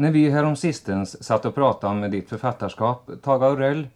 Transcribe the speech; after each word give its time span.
När 0.00 0.10
vi 0.10 0.30
härom 0.30 0.56
sistens 0.56 1.24
satt 1.24 1.44
och 1.44 1.54
pratade 1.54 1.92
om 1.92 2.10
ditt 2.10 2.28
författarskap, 2.28 3.10
Tage 3.22 3.42
Aurell, 3.42 3.88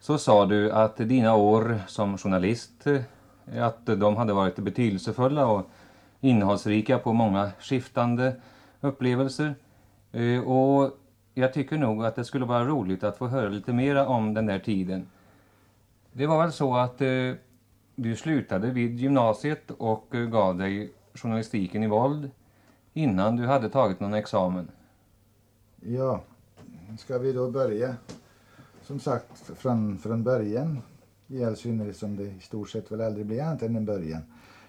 så 0.00 0.18
sa 0.18 0.46
du 0.46 0.72
att 0.72 0.96
dina 0.96 1.34
år 1.34 1.80
som 1.86 2.18
journalist, 2.18 2.86
eh, 2.86 3.64
att 3.64 3.86
de 3.86 4.16
hade 4.16 4.32
varit 4.32 4.56
betydelsefulla 4.56 5.46
och 5.46 5.70
innehållsrika 6.20 6.98
på 6.98 7.12
många 7.12 7.50
skiftande 7.60 8.36
upplevelser. 8.80 9.54
Eh, 10.12 10.40
och 10.40 10.98
jag 11.34 11.52
tycker 11.52 11.78
nog 11.78 12.04
att 12.04 12.16
det 12.16 12.24
skulle 12.24 12.44
vara 12.44 12.64
roligt 12.64 13.04
att 13.04 13.18
få 13.18 13.26
höra 13.26 13.48
lite 13.48 13.72
mera 13.72 14.06
om 14.06 14.34
den 14.34 14.46
där 14.46 14.58
tiden. 14.58 15.06
Det 16.12 16.26
var 16.26 16.42
väl 16.42 16.52
så 16.52 16.76
att 16.76 17.00
eh, 17.00 17.32
du 17.94 18.16
slutade 18.16 18.70
vid 18.70 19.00
gymnasiet 19.00 19.70
och 19.70 20.06
gav 20.10 20.58
dig 20.58 20.92
journalistiken 21.14 21.82
i 21.82 21.86
våld 21.86 22.30
innan 22.92 23.36
du 23.36 23.46
hade 23.46 23.68
tagit 23.68 24.00
någon 24.00 24.14
examen. 24.14 24.68
Ja, 25.82 26.24
ska 26.98 27.18
vi 27.18 27.32
då 27.32 27.50
börja 27.50 27.94
som 28.82 29.00
sagt 29.00 29.50
från, 29.56 29.98
från 29.98 30.22
början 30.22 30.78
i 31.26 31.44
all 31.44 31.56
synnerhet 31.56 31.96
som 31.96 32.16
det 32.16 32.22
i 32.22 32.40
stort 32.40 32.68
sett 32.68 32.92
väl 32.92 33.00
aldrig 33.00 33.26
blir 33.26 33.42
annat 33.42 33.62
än 33.62 33.76
en 33.76 33.84
början. 33.84 34.22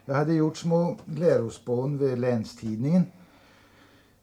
Jag 0.06 0.16
hade 0.16 0.34
gjort 0.34 0.58
små 0.58 0.98
lärospån 1.06 1.98
vid 1.98 2.20
Länstidningen 2.20 3.04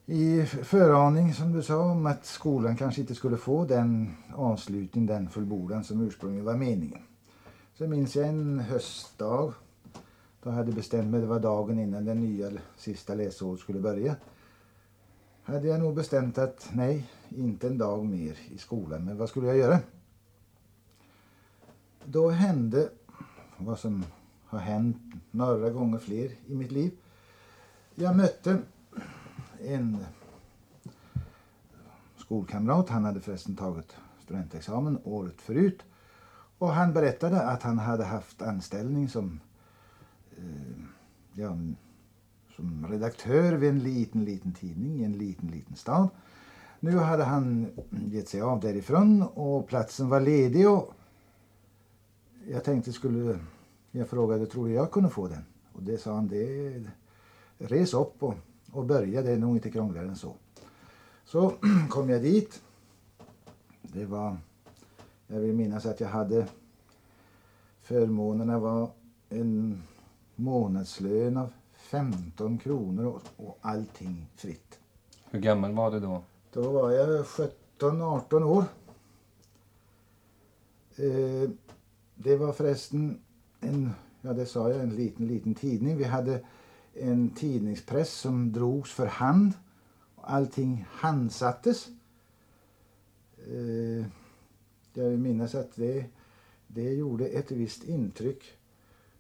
i 0.07 0.45
föraning 0.47 1.35
som 1.35 1.53
du 1.53 1.63
sa 1.63 1.91
om 1.91 2.07
att 2.07 2.27
skolan 2.27 2.77
kanske 2.77 3.01
inte 3.01 3.15
skulle 3.15 3.37
få 3.37 3.65
den 3.65 4.15
avslutning, 4.35 5.07
den 5.07 5.29
fullbordan 5.29 5.85
som 5.85 6.01
ursprungligen 6.01 6.47
var 6.47 6.57
meningen. 6.57 7.03
Så 7.75 7.87
minns 7.87 8.17
jag 8.17 8.29
en 8.29 8.59
höstdag. 8.59 9.53
Då 10.43 10.51
hade 10.51 10.69
jag 10.69 10.75
bestämt 10.75 11.11
mig, 11.11 11.21
det 11.21 11.27
var 11.27 11.41
dagen 11.41 11.79
innan 11.79 12.05
den 12.05 12.21
nya 12.21 12.51
sista 12.77 13.15
läsåret 13.15 13.61
skulle 13.61 13.81
börja. 13.81 14.17
Hade 15.49 15.69
jag 15.69 15.81
nog 15.81 15.95
bestämt 15.95 16.39
att 16.39 16.71
nej, 16.73 17.11
inte 17.29 17.67
en 17.67 17.79
dag 17.79 18.07
mer 18.07 18.39
i 18.51 18.59
skolan. 18.59 19.05
Men 19.05 19.19
vad 19.19 19.29
skulle 19.29 19.47
jag 19.47 19.57
göra? 19.57 19.79
Då 22.05 22.31
hände 22.31 22.89
vad 23.57 23.79
som 23.79 24.05
har 24.45 24.59
hänt 24.59 24.97
några 25.31 25.71
gånger 25.71 25.99
fler 25.99 26.31
i 26.47 26.55
mitt 26.55 26.73
liv. 26.73 26.93
Jag 27.95 28.17
mötte 28.17 28.59
en 29.61 30.05
skolkamrat. 32.17 32.89
Han 32.89 33.05
hade 33.05 33.21
förresten 33.21 33.57
tagit 33.57 33.97
studentexamen 34.25 34.99
året 35.05 35.41
förut. 35.41 35.83
Och 36.59 36.69
han 36.69 36.93
berättade 36.93 37.43
att 37.43 37.63
han 37.63 37.79
hade 37.79 38.05
haft 38.05 38.43
anställning 38.43 39.09
som, 39.09 39.41
eh, 40.37 40.83
ja, 41.35 41.57
som 42.59 42.87
redaktör 42.91 43.53
vid 43.53 43.69
en 43.69 43.79
liten, 43.79 44.25
liten 44.25 44.53
tidning 44.53 45.01
i 45.01 45.05
en 45.05 45.13
liten, 45.13 45.49
liten 45.49 45.77
stad. 45.77 46.09
Nu 46.81 46.99
hade 46.99 47.25
han 47.25 47.67
gett 47.91 48.29
sig 48.29 48.41
av 48.41 48.61
därifrån 48.61 49.23
och 49.23 49.69
platsen 49.69 50.09
var 50.09 50.21
ledig 50.21 50.69
och 50.69 50.95
jag 52.49 52.65
tänkte 52.65 52.93
skulle, 52.93 53.39
jag 53.91 54.09
frågade 54.09 54.47
tror 54.47 54.71
jag 54.71 54.91
kunde 54.91 55.11
få 55.11 55.29
den? 55.29 55.45
Och 55.73 55.83
det 55.83 55.99
sa 55.99 56.15
han, 56.15 56.29
det 56.29 56.85
res 57.59 57.95
upp 57.95 58.23
och, 58.23 58.35
och 58.73 58.85
börja, 58.85 59.23
det 59.23 59.31
är 59.31 59.39
nog 59.39 59.57
inte 59.57 59.71
krångligare 59.71 60.09
än 60.09 60.17
så. 60.17 60.35
Så 61.25 61.53
kom 61.89 62.11
jag 62.11 62.23
dit. 62.23 62.63
Det 63.83 64.05
var, 64.05 64.37
jag 65.27 65.41
vill 65.41 65.55
minnas 65.55 65.87
att 65.87 66.01
jag 66.01 66.09
hade 66.09 66.47
förmånerna 67.81 68.59
var 68.59 68.91
en 69.29 69.83
månadslön 70.37 71.37
av 71.37 71.53
15 71.79 72.59
kronor 72.59 73.07
och, 73.07 73.23
och 73.37 73.59
allting 73.61 74.27
fritt. 74.37 74.79
Hur 75.31 75.41
gammal 75.41 75.73
var 75.73 75.91
du 75.91 76.01
då? 76.01 76.23
Då 76.53 76.71
var 76.71 76.91
jag 76.91 77.25
17-18 77.25 78.43
år. 78.43 78.65
Eh, 80.97 81.51
det 82.15 82.37
var 82.37 82.53
förresten 82.53 83.21
en, 83.61 83.91
ja 84.21 84.33
det 84.33 84.47
sa 84.47 84.71
jag, 84.71 84.81
en 84.81 84.97
liten, 84.97 85.27
liten 85.27 85.55
tidning. 85.55 85.97
Vi 85.97 86.05
hade 86.05 86.45
en 86.95 87.31
tidningspress 87.31 88.13
som 88.13 88.53
drogs 88.53 88.93
för 88.93 89.07
hand. 89.07 89.53
Allting 90.17 90.87
handsattes. 90.91 91.89
Eh, 93.47 94.07
jag 94.95 95.19
minns 95.19 95.55
att 95.55 95.77
det, 95.77 96.05
det 96.67 96.93
gjorde 96.93 97.27
ett 97.27 97.51
visst 97.51 97.85
intryck 97.85 98.43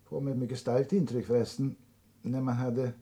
på 0.08 0.20
mig, 0.20 0.32
ett 0.32 0.38
mycket 0.38 0.58
starkt 0.58 0.92
intryck 0.92 1.26
förresten, 1.26 1.76
när 2.22 2.40
man 2.40 2.54
hade 2.54 2.92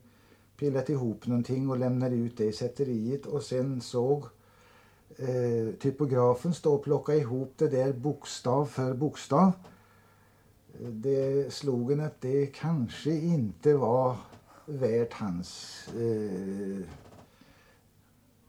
pillat 0.57 0.89
ihop 0.89 1.27
någonting 1.27 1.69
och 1.69 1.77
lämnade 1.77 2.15
ut 2.15 2.37
det 2.37 2.45
i 2.45 2.53
sätteriet 2.53 3.25
och 3.25 3.43
sen 3.43 3.81
såg 3.81 4.25
eh, 5.17 5.75
typografen 5.79 6.53
stå 6.53 6.73
och 6.73 6.83
plocka 6.83 7.15
ihop 7.15 7.53
det 7.57 7.67
där 7.67 7.93
bokstav 7.93 8.65
för 8.65 8.93
bokstav. 8.93 9.51
Det 10.79 11.53
slog 11.53 11.91
en 11.91 11.99
att 11.99 12.21
det 12.21 12.45
kanske 12.45 13.11
inte 13.11 13.73
var 13.73 14.15
värt 14.65 15.13
hans 15.13 15.83
eh, 15.87 16.85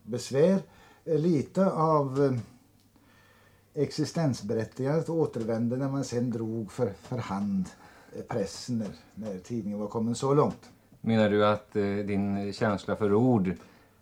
besvär. 0.03 0.63
Lite 1.05 1.71
av 1.71 2.25
eh, 2.25 2.39
existensberättigandet 3.83 5.09
återvände 5.09 5.77
när 5.77 5.89
man 5.89 6.05
sen 6.05 6.31
drog 6.31 6.73
för, 6.73 6.93
för 6.93 7.17
hand 7.19 7.67
eh, 7.67 7.88
pressen 8.29 8.79
när, 8.79 8.89
när 9.15 9.39
tidningen 9.39 9.79
var 9.79 9.89
kommen 9.89 10.15
så 10.15 10.35
långt. 10.35 10.71
Menar 11.01 11.31
du 11.31 11.47
att 11.47 11.77
eh, 11.77 11.83
din 11.83 12.53
känsla 12.53 12.97
för 12.97 13.15
ord 13.15 13.53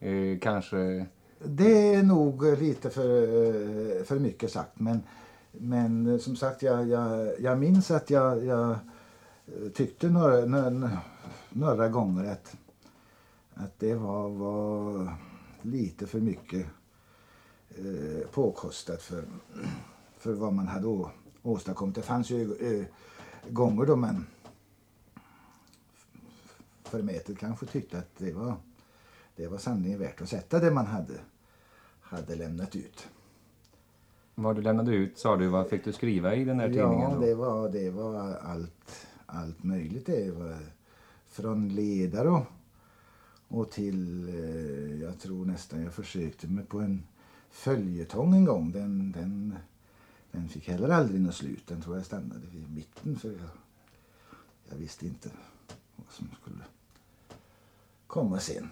eh, 0.01 0.39
kanske... 0.41 1.07
Det 1.39 1.95
är 1.95 2.03
nog 2.03 2.45
lite 2.61 2.91
för, 2.91 3.23
eh, 3.23 4.05
för 4.05 4.19
mycket 4.19 4.53
sagt. 4.53 4.81
Men, 4.81 5.03
men 5.53 6.07
eh, 6.07 6.19
som 6.19 6.37
sagt, 6.37 6.63
jag, 6.63 6.89
jag, 6.89 7.41
jag 7.41 7.59
minns 7.59 7.91
att 7.91 8.11
jag, 8.11 8.45
jag 8.45 8.77
tyckte 9.75 10.09
några, 10.09 10.45
några, 10.45 10.91
några 11.51 11.89
gånger 11.89 12.33
att, 12.33 12.57
att 13.55 13.79
det 13.79 13.95
var, 13.95 14.29
var 14.29 15.15
lite 15.63 16.07
för 16.07 16.21
mycket 16.21 16.67
eh, 17.69 18.29
påkostat 18.31 19.03
för, 19.03 19.25
för 20.19 20.33
vad 20.33 20.53
man 20.53 20.69
hade 20.69 21.05
åstadkommit. 21.43 21.95
Det 21.95 22.03
fanns 22.03 22.31
ju 22.31 22.43
eh, 22.43 22.87
gånger 23.51 23.87
då 23.87 23.97
man 23.97 24.27
förmätet 26.85 27.39
kanske 27.39 27.67
tyckte 27.67 27.99
att 27.99 28.17
det 28.19 28.33
var, 28.33 28.55
det 29.37 29.47
var 29.47 29.59
sanningen 29.59 29.99
värt 29.99 30.21
att 30.21 30.29
sätta 30.29 30.61
det 30.61 30.71
man 30.71 30.87
hade, 30.87 31.15
hade 32.01 32.37
lämnat 32.37 32.77
ut. 32.77 33.09
Vad 34.35 34.57
du 34.57 34.63
lämnade 34.63 34.95
ut 34.95 35.19
sa 35.19 35.37
du, 35.37 35.49
vad 35.49 35.69
fick 35.69 35.85
du 35.85 35.93
skriva 35.93 36.35
i 36.35 36.45
den 36.45 36.61
här 36.61 36.67
tidningen? 36.69 37.11
Ja, 37.11 37.19
det 37.21 37.35
var, 37.35 37.69
det 37.69 37.91
var 37.91 38.35
allt, 38.35 39.07
allt 39.27 39.63
möjligt. 39.63 40.07
Det 40.07 40.31
var 40.31 40.57
från 41.27 41.69
ledare 41.69 42.29
och, 42.29 42.45
och 43.49 43.71
till, 43.71 44.29
eh, 44.29 45.03
jag 45.03 45.19
tror 45.19 45.45
nästan 45.45 45.83
jag 45.83 45.93
försökte 45.93 46.47
mig 46.47 46.65
på 46.65 46.79
en 46.79 47.03
följetong 47.51 48.35
en 48.35 48.45
gång. 48.45 48.73
Den, 48.73 49.13
den, 49.13 49.55
den 50.37 50.49
fick 50.49 50.69
heller 50.69 50.89
aldrig 50.89 51.21
något 51.21 51.35
slut. 51.35 51.67
Den 51.67 51.83
tror 51.83 51.97
jag 51.97 52.07
stannade 52.07 52.47
vid 52.53 52.75
mitten 52.75 53.17
för 53.17 53.29
jag, 53.29 53.49
jag 54.69 54.77
visste 54.77 55.07
inte 55.07 55.31
vad 55.97 56.07
som 56.11 56.29
skulle 56.41 56.65
komma 58.07 58.41
sen. 58.41 58.71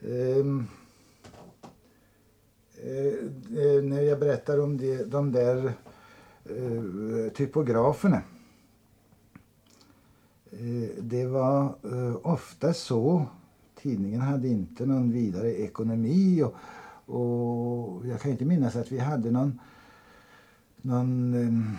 Um, 0.00 0.66
uh, 2.84 3.82
när 3.82 4.00
jag 4.00 4.18
berättar 4.18 4.60
om 4.60 4.76
det, 4.76 5.04
de 5.04 5.32
där 5.32 5.72
uh, 6.50 7.28
typograferna. 7.28 8.22
Uh, 10.52 10.88
det 10.98 11.26
var 11.26 11.74
ofta 12.26 12.74
så. 12.74 13.26
Tidningen 13.74 14.20
hade 14.20 14.48
inte 14.48 14.86
någon 14.86 15.12
vidare 15.12 15.52
ekonomi 15.52 16.42
och, 16.42 16.54
och 17.06 18.06
jag 18.06 18.20
kan 18.20 18.30
inte 18.30 18.44
minnas 18.44 18.76
att 18.76 18.92
vi 18.92 18.98
hade 18.98 19.30
någon, 19.30 19.60
någon 20.76 21.34
ehm, 21.34 21.76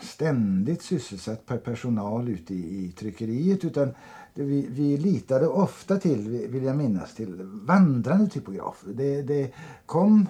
ständigt 0.00 0.82
sysselsatt 0.82 1.46
personal 1.64 2.28
ute 2.28 2.54
i, 2.54 2.84
i 2.84 2.92
tryckeriet 2.92 3.64
utan 3.64 3.94
vi, 4.34 4.66
vi 4.70 4.96
litade 4.96 5.46
ofta 5.46 5.96
till, 5.96 6.28
vill 6.28 6.64
jag 6.64 6.76
minnas, 6.76 7.14
till 7.14 7.42
vandrande 7.42 8.28
typografer. 8.28 8.88
Det, 8.92 9.22
det 9.22 9.52
kom 9.86 10.28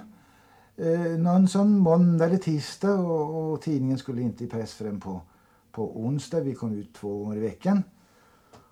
eh, 0.76 1.19
någon 1.19 1.49
som 1.49 1.79
måndag 1.79 2.25
eller 2.25 2.37
tisdag 2.37 2.94
och, 2.94 3.52
och, 3.52 3.62
tidningen 3.62 3.99
skulle 3.99 4.23
inte 4.23 4.44
i 4.44 4.47
press 4.47 4.75
förrän 4.75 5.00
på, 5.00 5.20
på 5.73 6.00
onsdag. 6.00 6.40
Vi 6.40 6.55
kom 6.55 6.73
ut 6.73 6.94
två 6.94 7.19
gånger 7.19 7.37
i 7.37 7.40
veckan. 7.40 7.82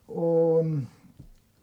Och 0.06 0.60
ehm, 0.60 0.86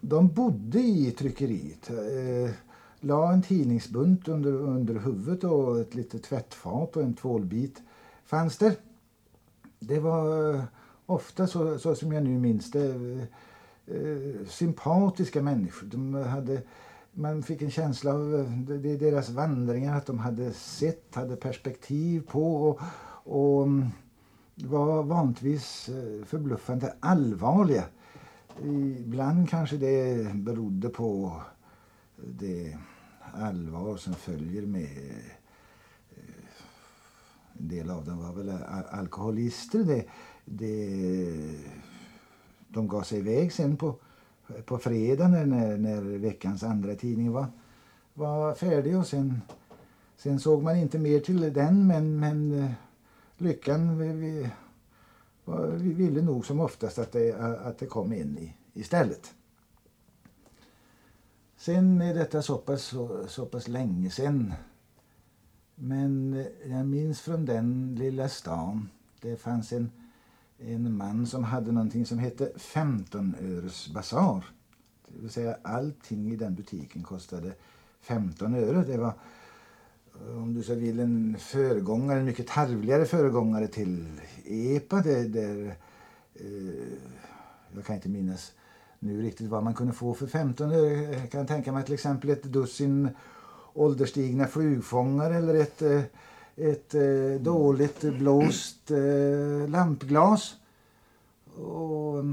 de 0.01 0.27
bodde 0.27 0.79
i 0.79 1.12
tryckeriet. 1.12 1.89
Eh, 1.89 2.51
la 3.00 3.34
en 3.34 3.42
tidningsbunt 3.42 4.28
under, 4.28 4.51
under 4.51 5.00
huvudet 5.00 5.44
och 5.44 5.80
ett 5.80 5.96
litet 5.96 6.24
tvättfat 6.24 6.98
och 6.98 7.04
en 7.04 7.13
tvålbit 7.13 7.81
fanns 8.25 8.57
där. 8.57 8.75
Det 9.80 10.00
var 10.00 10.54
eh, 10.54 10.63
ofta 11.06 11.48
så, 11.48 11.80
så 11.80 11.96
som 11.96 12.12
jag 12.12 12.24
nu 12.24 12.38
minns 12.38 12.72
det 12.72 12.86
eh, 12.86 13.96
eh, 13.96 14.48
sympatiska 14.48 15.42
människor. 15.42 15.88
De 15.88 16.13
hade 16.13 16.62
man 17.12 17.44
fick 17.44 17.62
en 17.62 17.72
känsla 17.72 18.13
av 18.13 18.36
eh, 18.36 18.78
det, 18.78 18.98
deras 18.98 19.30
vandringar, 19.30 19.98
att 19.98 20.06
de 20.06 20.19
hade 20.19 20.54
sett, 20.54 21.16
hade 21.16 21.36
perspektiv 21.36 22.28
på 22.28 22.56
och, 22.56 22.80
och 23.24 23.63
mm, 23.63 23.88
var 24.56 25.04
vanligtvis 25.04 25.90
förbluffande 26.25 26.94
allvarliga. 27.00 27.84
Ibland 28.98 29.50
kanske 29.50 29.78
det 29.78 30.28
berodde 30.36 30.90
på 30.90 31.42
det 32.16 32.78
allvar 33.33 33.97
som 33.97 34.13
följer 34.13 34.65
med 34.65 34.97
eh, 36.15 36.39
en 37.59 37.67
del 37.67 37.89
av 37.89 38.05
dem 38.05 38.19
var 38.19 38.33
väl 38.33 38.49
alkoholister. 38.89 39.83
Det, 39.83 40.05
det, 40.45 41.59
de 42.67 42.87
gav 42.87 43.01
sig 43.01 43.19
iväg 43.19 43.53
sen 43.53 43.77
på, 43.77 43.95
på 44.65 44.77
fredagen 44.77 45.49
när, 45.49 45.77
när 45.77 46.01
veckans 46.01 46.63
andra 46.63 46.95
tidning 46.95 47.31
var, 47.31 47.45
var 48.13 48.53
färdig 48.53 48.97
och 48.97 49.07
sen, 49.07 49.41
sen 50.17 50.39
såg 50.39 50.63
man 50.63 50.77
inte 50.77 50.99
mer 50.99 51.19
till 51.19 51.53
den 51.53 51.87
men, 51.87 52.19
men 52.19 52.59
eh, 52.63 52.71
lyckan 53.37 53.97
vi, 53.97 54.07
vi, 54.07 54.49
vi 55.77 55.93
ville 55.93 56.21
nog 56.21 56.45
som 56.45 56.59
oftast 56.59 56.99
att 56.99 57.11
det, 57.11 57.33
att 57.65 57.77
det 57.77 57.85
kom 57.85 58.13
in 58.13 58.37
i, 58.37 58.53
istället. 58.79 59.33
Sen 61.59 62.01
är 62.01 62.13
detta 62.13 62.41
så 62.41 62.57
pass, 62.57 62.83
så, 62.83 63.27
så 63.27 63.45
pass 63.45 63.67
länge 63.67 64.09
sen. 64.09 64.53
Men 65.75 66.33
eh, 66.33 66.71
jag 66.71 66.85
minns 66.85 67.21
från 67.21 67.45
den 67.45 67.95
lilla 67.95 68.29
stan. 68.29 68.89
Det 69.21 69.35
fanns 69.35 69.73
en, 69.73 69.91
en 70.57 70.97
man 70.97 71.27
som 71.27 71.44
hade 71.44 71.71
någonting 71.71 72.06
som 72.06 72.19
hette 72.19 72.51
15 72.56 73.35
öres 73.41 73.88
basar. 73.88 74.45
Det 75.07 75.21
vill 75.21 75.29
säga 75.29 75.57
allting 75.61 76.31
i 76.31 76.35
den 76.35 76.56
butiken 76.56 77.03
kostade 77.03 77.53
15 78.01 78.55
öre. 78.55 78.83
Det 78.83 78.97
var 78.97 79.13
om 80.27 80.53
du 80.53 80.63
så 80.63 80.75
vill 80.75 81.00
en 81.00 81.38
föregångare, 81.39 82.19
en 82.19 82.25
mycket 82.25 82.47
tarvligare 82.47 83.05
föregångare 83.05 83.67
till 83.67 84.21
EPA. 84.45 85.01
Där, 85.01 85.29
där 85.29 85.75
eh, 86.33 86.97
jag 87.75 87.85
kan 87.85 87.95
inte 87.95 88.09
minnas 88.09 88.51
nu 89.00 89.22
riktigt 89.22 89.48
vad 89.48 89.63
man 89.63 89.74
kunde 89.74 89.94
få 89.94 90.13
för 90.13 90.28
15 90.28 90.72
öre. 90.72 91.19
Jag 91.19 91.31
kan 91.31 91.48
tänka 91.48 91.72
mig 91.72 91.84
till 91.84 91.94
exempel 91.94 92.30
ett 92.30 92.44
dussin 92.44 93.10
ålderstigna 93.74 94.48
flugfångare 94.48 95.36
eller 95.36 95.56
ett, 95.56 95.81
eh, 95.81 96.01
ett 96.56 96.96
eh, 96.96 97.42
dåligt 97.42 98.01
blåst 98.01 98.92
eh, 98.92 99.69
lampglas. 99.69 100.56
Och 101.56 102.24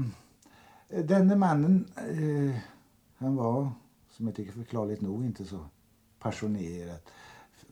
denne 0.87 1.35
mannen, 1.35 1.85
han 3.17 3.35
var, 3.35 3.71
som 4.11 4.27
jag 4.27 4.35
tycker 4.35 4.51
förklarligt 4.51 5.01
nog, 5.01 5.25
inte 5.25 5.45
så 5.45 5.59
passionerat 6.19 7.09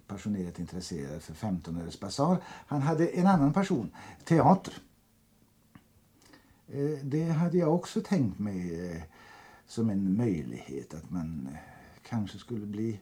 passionerat 0.08 0.60
intresserad 0.60 1.22
för 1.22 1.34
15 1.34 1.78
öres 1.78 2.00
basar. 2.00 2.38
Han 2.68 2.82
hade 2.82 3.08
en 3.08 3.28
annan 3.28 3.54
passion, 3.54 3.92
teater. 4.24 4.74
Eh, 6.68 7.00
det 7.04 7.24
hade 7.24 7.58
jag 7.58 7.76
också 7.76 8.02
tänkt 8.02 8.40
mig 8.40 8.90
eh, 8.92 9.02
som 9.68 9.90
en 9.90 10.18
möjlighet 10.18 10.94
att 10.94 11.10
man 11.10 11.50
eh, 11.52 11.60
kanske 12.02 12.38
skulle 12.38 12.66
bli 12.66 13.00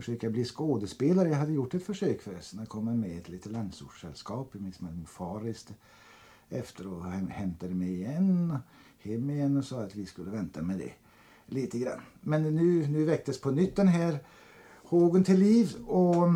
försöka 0.00 0.30
bli 0.30 0.44
skådespelare. 0.44 1.28
Jag 1.28 1.36
hade 1.36 1.52
gjort 1.52 1.74
ett 1.74 1.86
försök 1.86 2.22
förresten 2.22 2.60
att 2.60 2.68
komma 2.68 2.94
med 2.94 3.10
i 3.10 3.16
ett 3.16 3.28
litet 3.28 3.52
landsortssällskap. 3.52 4.48
Jag 4.52 4.62
minns 4.62 4.80
min 4.80 5.06
far 5.06 5.40
reste 5.40 5.74
efter 6.48 6.86
och 6.86 7.04
hämtade 7.10 7.74
mig 7.74 7.94
igen, 7.94 8.58
hem 8.98 9.30
igen 9.30 9.56
och 9.56 9.64
sa 9.64 9.82
att 9.82 9.94
vi 9.94 10.06
skulle 10.06 10.30
vänta 10.30 10.62
med 10.62 10.78
det 10.78 10.92
lite 11.46 11.78
grann. 11.78 12.00
Men 12.20 12.42
nu, 12.42 12.86
nu 12.86 13.04
väcktes 13.04 13.40
på 13.40 13.50
nytt 13.50 13.76
den 13.76 13.88
här 13.88 14.18
hågen 14.84 15.24
till 15.24 15.38
liv 15.38 15.76
och 15.86 16.26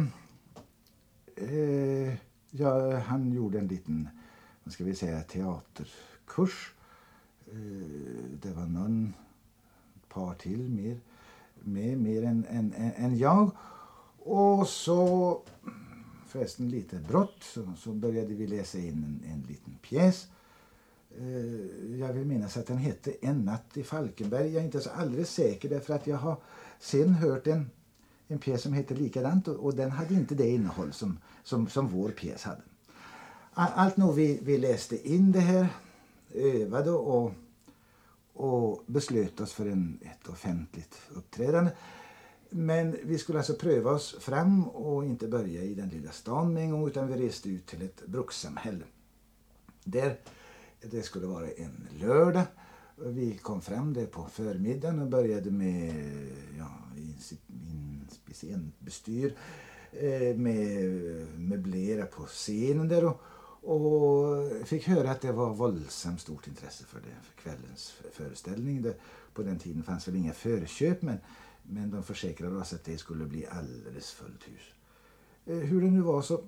eh, 1.37 2.15
ja, 2.51 2.97
han 2.97 3.33
gjorde 3.33 3.59
en 3.59 3.69
liten, 3.69 4.09
vad 4.65 4.73
ska 4.73 4.85
vi 4.85 4.95
säga, 4.95 5.21
teater 5.21 5.89
kurs. 6.35 6.73
Eh, 7.47 7.57
det 8.43 8.53
var 8.53 8.67
någon 8.67 9.15
par 10.09 10.35
till 10.35 10.69
mer, 10.69 11.01
med, 11.55 11.99
mer 11.99 12.23
än, 12.23 12.47
än, 12.51 12.75
än 12.97 13.19
jag. 13.19 13.51
Och 14.19 14.69
så, 14.69 15.43
förresten 16.27 16.69
lite 16.69 16.97
brått, 16.97 17.43
så, 17.43 17.73
så 17.79 17.93
började 17.93 18.35
vi 18.35 18.47
läsa 18.47 18.79
in 18.79 18.87
en, 18.89 19.33
en 19.33 19.41
liten 19.49 19.75
pjäs. 19.83 20.29
Eh, 21.19 21.97
jag 21.99 22.13
vill 22.13 22.27
minnas 22.27 22.57
att 22.57 22.67
den 22.67 22.79
hette 22.79 23.13
En 23.21 23.45
natt 23.45 23.77
i 23.77 23.83
Falkenberg. 23.83 24.53
Jag 24.53 24.61
är 24.61 24.65
inte 24.65 24.81
så 24.81 24.91
alldeles 24.91 25.31
säker 25.31 25.69
därför 25.69 25.95
att 25.95 26.07
jag 26.07 26.17
har 26.17 26.37
sen 26.79 27.15
hört 27.15 27.47
en 27.47 27.71
en 28.31 28.39
pjäs 28.39 28.63
som 28.63 28.73
hette 28.73 28.95
likadant 28.95 29.49
och, 29.49 29.65
och 29.65 29.75
den 29.75 29.91
hade 29.91 30.15
inte 30.15 30.35
det 30.35 30.49
innehåll 30.49 30.93
som, 30.93 31.19
som, 31.45 31.69
som 31.69 31.89
vår 31.89 32.11
pjäs 32.11 32.43
hade. 32.43 32.63
Allt 33.55 33.97
nog, 33.97 34.15
vi, 34.15 34.39
vi 34.43 34.59
läste 34.59 35.09
in 35.09 35.33
det 35.33 35.41
här, 35.41 35.69
övade 36.35 36.91
och, 36.91 37.33
och 38.33 38.85
beslöt 38.87 39.41
oss 39.41 39.53
för 39.53 39.67
en, 39.67 39.99
ett 40.03 40.29
offentligt 40.29 41.01
uppträdande. 41.15 41.71
Men 42.51 42.97
vi 43.05 43.19
skulle 43.19 43.39
alltså 43.39 43.55
pröva 43.55 43.91
oss 43.91 44.17
fram 44.21 44.69
och 44.69 45.05
inte 45.05 45.29
börja 45.29 45.63
i 45.63 45.75
den 45.75 45.89
lilla 45.89 46.11
stan 46.11 46.55
med 46.55 46.63
en 46.63 46.71
gång 46.71 46.87
utan 46.87 47.09
vi 47.09 47.27
reste 47.29 47.49
ut 47.49 47.67
till 47.67 47.83
ett 47.83 48.07
brukssamhälle. 48.07 48.85
Där 49.85 50.17
det 50.83 51.03
skulle 51.03 51.27
vara 51.27 51.51
en 51.51 51.89
lördag. 52.01 52.45
Vi 52.97 53.39
kom 53.39 53.61
fram 53.61 53.95
där 53.95 54.07
på 54.07 54.27
förmiddagen 54.33 54.99
och 54.99 55.09
började 55.09 55.51
med 55.51 55.95
ja, 56.59 56.69
scenbestyr 58.33 59.37
eh, 59.93 60.37
med 60.37 60.91
möblera 61.39 62.07
på 62.07 62.23
scenen 62.23 62.89
där 62.89 63.05
och, 63.05 63.23
och 63.63 64.67
fick 64.67 64.89
höra 64.89 65.11
att 65.11 65.21
det 65.21 65.33
var 65.33 65.55
våldsamt 65.55 66.21
stort 66.21 66.47
intresse 66.47 66.85
för 66.85 67.01
det 67.01 67.17
för 67.23 67.43
kvällens 67.43 67.95
föreställning. 68.13 68.83
Det, 68.83 68.97
på 69.35 69.43
den 69.43 69.59
tiden 69.59 69.83
fanns 69.83 70.09
väl 70.09 70.17
inga 70.17 70.33
förköp 70.33 71.03
men, 71.03 71.19
men 71.63 71.91
de 71.91 72.03
försäkrade 72.03 72.57
oss 72.57 72.73
att 72.73 72.85
det 72.85 72.99
skulle 72.99 73.25
bli 73.25 73.47
alldeles 73.47 74.11
fullt 74.11 74.49
hus. 74.49 74.75
Eh, 75.47 75.57
hur 75.57 75.81
det 75.81 75.91
nu 75.91 76.01
var 76.01 76.23
så 76.23 76.45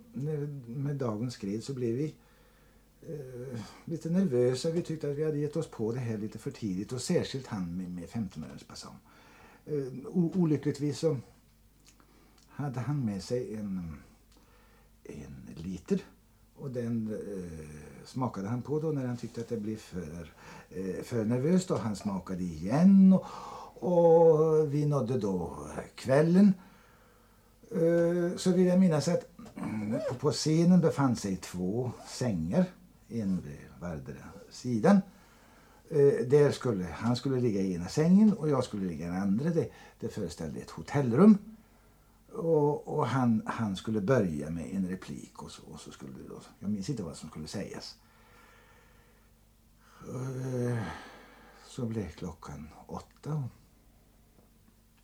med 0.67 0.97
dagen 0.97 1.31
skred 1.31 1.65
så 1.65 1.75
blev 1.75 1.95
vi 1.95 2.15
eh, 3.03 3.61
lite 3.85 4.11
nervösa. 4.11 4.71
Vi 4.71 4.83
tyckte 4.83 5.11
att 5.11 5.17
vi 5.17 5.25
hade 5.25 5.39
gett 5.39 5.57
oss 5.57 5.67
på 5.67 5.93
det 5.93 6.01
här 6.01 6.19
lite 6.19 6.39
för 6.39 6.51
tidigt 6.51 6.93
och 6.93 7.03
särskilt 7.03 7.47
han 7.47 7.77
med, 7.77 7.91
med 7.91 8.09
15-örens. 8.09 8.87
Eh, 9.67 10.07
olyckligtvis 10.13 10.99
så 10.99 11.17
hade 12.49 12.81
han 12.81 13.05
med 13.05 13.23
sig 13.23 13.55
en, 13.55 13.97
en 15.05 15.55
liter 15.57 16.03
och 16.57 16.71
den 16.71 17.09
eh, 17.13 18.07
smakade 18.07 18.49
han 18.49 18.63
på 18.63 18.81
då 18.81 18.89
när 18.89 19.07
han 19.07 19.17
tyckte 19.17 19.41
att 19.41 19.49
det 19.49 19.57
blev 19.57 19.77
för, 19.77 20.33
eh, 20.71 21.03
för 21.03 21.25
nervöst. 21.25 21.71
Och 21.71 21.79
han 21.79 21.97
smakade 21.97 22.43
igen 22.43 23.13
och, 23.13 23.25
och 23.89 24.75
vi 24.75 24.87
nådde 24.87 25.19
då 25.19 25.57
kvällen. 25.95 26.55
Eh, 27.71 28.37
så 28.37 28.53
vill 28.53 28.67
jag 28.67 28.81
minnas 28.81 29.09
att 29.09 29.29
mm, 29.57 30.01
på 30.19 30.33
scenen 30.33 30.81
befann 30.81 31.17
sig 31.17 31.37
två 31.37 31.93
sängar, 32.09 32.65
en 33.09 33.41
vid 33.41 33.59
vardera 33.81 34.29
sidan. 34.51 35.01
Eh, 35.91 36.27
där 36.27 36.51
skulle, 36.51 36.85
han 36.85 37.17
skulle 37.17 37.41
ligga 37.41 37.61
i 37.61 37.75
ena 37.75 37.89
sängen 37.89 38.33
och 38.33 38.49
jag 38.49 38.65
skulle 38.65 38.87
ligga 38.87 39.07
i 39.07 39.09
den 39.09 39.23
andra. 39.23 39.51
Det, 39.51 39.69
det 40.01 40.09
föreställde 40.09 40.61
ett 40.61 40.71
hotellrum. 40.71 41.39
Och, 42.35 42.99
och, 42.99 43.07
han, 43.07 43.43
han 43.47 43.77
skulle 43.77 44.01
börja 44.01 44.51
med 44.51 44.75
en 44.75 44.89
replik 44.89 45.43
och 45.43 45.51
så, 45.51 45.63
och 45.63 45.81
så 45.81 45.91
skulle 45.91 46.13
det 46.13 46.29
då, 46.29 46.41
jag 46.59 46.71
minns 46.71 46.91
inte 46.91 47.03
vad 47.03 47.17
som 47.17 47.29
skulle 47.31 47.47
sägas. 47.47 47.97
Så 51.67 51.87
blev 51.87 52.11
klockan 52.11 52.69
åtta 52.87 53.35
och 53.35 53.43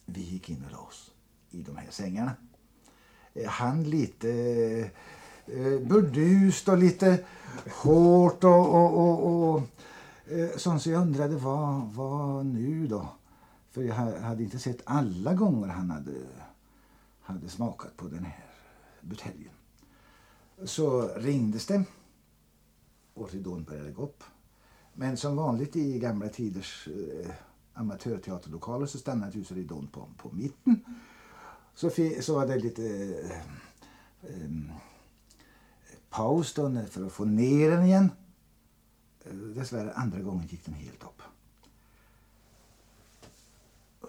vi 0.05 0.21
gick 0.21 0.51
in 0.51 0.65
och 0.65 0.73
la 0.73 0.79
oss 0.79 1.11
i 1.51 1.63
de 1.63 1.77
här 1.77 1.91
sängarna. 1.91 2.33
Eh, 3.35 3.49
han 3.49 3.85
lite 3.85 4.31
eh, 5.47 5.79
burdust 5.81 6.69
och 6.69 6.79
lite 6.79 7.25
hårt 7.83 8.45
och, 8.45 8.75
och, 8.75 8.99
och, 8.99 9.55
och 9.55 9.63
eh, 10.33 10.57
sånt 10.57 10.83
så 10.83 10.91
jag 10.91 11.03
undrade 11.03 11.37
vad, 11.37 11.83
vad 11.83 12.47
nu 12.47 12.87
då? 12.87 13.09
För 13.71 13.83
jag 13.83 13.95
hade 13.95 14.43
inte 14.43 14.59
sett 14.59 14.81
alla 14.85 15.35
gånger 15.35 15.69
han 15.69 15.91
hade 15.91 16.13
hade 17.29 17.49
smakat 17.49 17.97
på 17.97 18.09
den 18.09 18.25
här 18.25 18.45
buteljen. 19.01 19.53
Så 20.65 21.09
ringdes 21.09 21.67
det 21.67 21.85
och 23.15 23.33
ridån 23.33 23.65
började 23.65 23.91
gå 23.91 24.03
upp. 24.03 24.25
Men 24.95 25.17
som 25.17 25.37
vanligt 25.37 25.77
i 25.77 25.99
gamla 25.99 26.29
tiders 26.29 26.89
eh, 26.89 27.31
amatörteaterlokaler 27.73 28.87
så 28.87 28.99
stannade 28.99 29.39
ju 29.39 29.45
ridån 29.45 29.87
på, 29.87 30.09
på 30.17 30.31
mitten. 30.33 30.85
Så, 31.75 31.91
så 32.21 32.35
var 32.35 32.47
det 32.47 32.59
lite 32.59 32.85
eh, 33.25 33.41
eh, 34.23 34.51
paus 36.11 36.55
då 36.55 36.83
för 36.91 37.07
att 37.07 37.13
få 37.13 37.25
ner 37.25 37.71
den 37.71 37.85
igen. 37.85 38.11
Eh, 39.25 39.35
dessvärre 39.35 39.93
andra 39.93 40.21
gången 40.21 40.47
gick 40.47 40.65
den 40.65 40.75
helt 40.75 41.03
upp. 41.03 41.23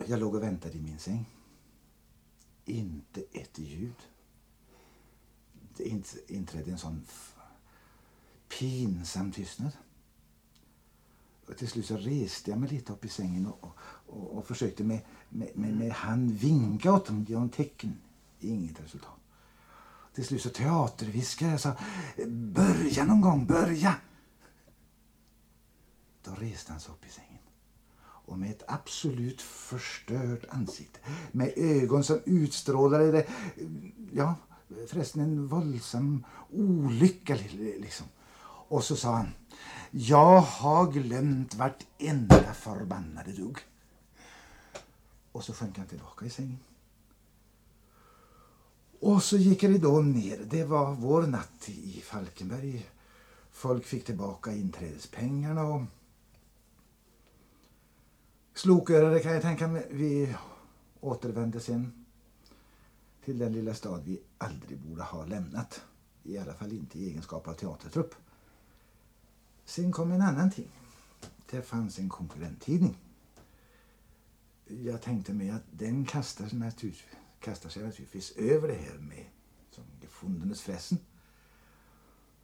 Jag 0.08 0.20
låg 0.20 0.36
och 0.36 0.44
väntade 0.44 0.78
i 0.78 0.82
min 0.82 1.00
säng. 1.00 1.26
Inte 2.70 3.24
ett 3.32 3.60
ljud. 3.60 3.96
Det 5.78 5.84
inträdde 6.28 6.72
en 6.72 6.78
sån 6.78 7.06
pinsam 8.60 9.32
tystnad. 9.32 9.72
Och 11.48 11.58
till 11.58 11.68
slut 11.68 11.86
så 11.86 11.98
reste 11.98 12.52
jag 12.52 12.60
mig 12.60 12.70
lite 12.70 12.94
upp 12.94 13.06
i 13.06 13.10
sängen 13.10 13.48
och, 13.48 13.78
och, 14.08 14.38
och 14.38 14.48
försökte 14.48 14.84
med, 14.84 15.00
med, 15.30 15.50
med, 15.56 15.78
med 15.78 15.92
hand 15.92 16.32
vinka 16.32 16.94
åt 16.94 17.06
dem, 17.06 17.26
ge 17.30 17.48
tecken. 17.48 17.98
Inget 18.40 18.80
resultat. 18.80 19.20
Till 20.14 20.26
slut 20.26 20.42
så 20.42 20.50
teaterviskade 20.50 21.52
jag 21.52 21.62
sa 21.62 21.76
börja 22.28 23.06
någon 23.06 23.22
gång, 23.22 23.46
börja! 23.46 23.96
Då 26.24 26.32
reste 26.32 26.72
han 26.72 26.82
sig 26.82 26.92
upp 26.94 27.06
i 27.06 27.10
sängen 27.10 27.39
och 28.30 28.40
med 28.40 28.52
ett 28.52 28.64
absolut 28.68 29.42
förstört 29.42 30.46
ansikte. 30.50 31.00
Med 31.32 31.54
ögon 31.56 32.04
som 32.04 32.20
utstrålade 32.26 33.12
det, 33.12 33.28
ja, 34.12 34.36
förresten 34.88 35.22
en 35.22 35.48
våldsam 35.48 36.26
olycka 36.52 37.38
liksom. 37.56 38.08
Och 38.70 38.84
så 38.84 38.96
sa 38.96 39.16
han, 39.16 39.34
jag 39.92 40.42
har 40.42 40.92
glömt 40.92 41.56
vartenda 41.56 42.54
förbannade 42.54 43.32
dugg. 43.32 43.58
Och 45.32 45.44
så 45.44 45.54
sjönk 45.54 45.78
han 45.78 45.88
tillbaka 45.88 46.26
i 46.26 46.30
sängen. 46.30 46.60
Och 49.00 49.24
så 49.24 49.38
gick 49.38 49.64
ridån 49.64 50.12
ner. 50.12 50.40
Det 50.50 50.64
var 50.64 50.94
vår 50.94 51.22
natt 51.22 51.70
i 51.70 52.02
Falkenberg. 52.02 52.90
Folk 53.52 53.86
fick 53.86 54.06
tillbaka 54.06 54.52
inträdespengarna 54.52 55.64
och 55.64 55.82
Slokörare 58.60 59.20
kan 59.20 59.34
jag 59.34 59.42
tänka 59.42 59.68
mig. 59.68 59.88
Vi 59.92 60.36
återvände 61.00 61.60
sen 61.60 62.06
till 63.26 63.38
den 63.38 63.54
lilla 63.54 63.74
stad 63.74 64.04
vi 64.06 64.22
aldrig 64.38 64.80
borde 64.80 65.04
ha 65.04 65.26
lämnat. 65.26 65.82
I 66.24 66.38
alla 66.38 66.54
fall 66.54 66.72
inte 66.72 67.00
i 67.00 67.10
egenskap 67.10 67.48
av 67.48 67.54
teatertrupp. 67.54 68.16
Sen 69.66 69.92
kom 69.92 70.12
en 70.12 70.22
annan 70.22 70.52
ting. 70.52 70.68
Det 71.52 71.62
fanns 71.62 72.00
en 72.00 72.10
konkurrenttidning. 72.10 72.98
Jag 74.66 75.02
tänkte 75.02 75.34
mig 75.34 75.50
att 75.50 75.64
den 75.72 76.06
kastar, 76.06 76.56
natur, 76.56 76.96
kastar 77.40 77.70
sig 77.70 77.84
naturligtvis 77.84 78.32
över 78.32 78.68
det 78.68 78.74
här 78.74 78.98
med 78.98 79.26
som 79.72 79.84
gefundenes 80.02 80.62
fressen. 80.62 80.98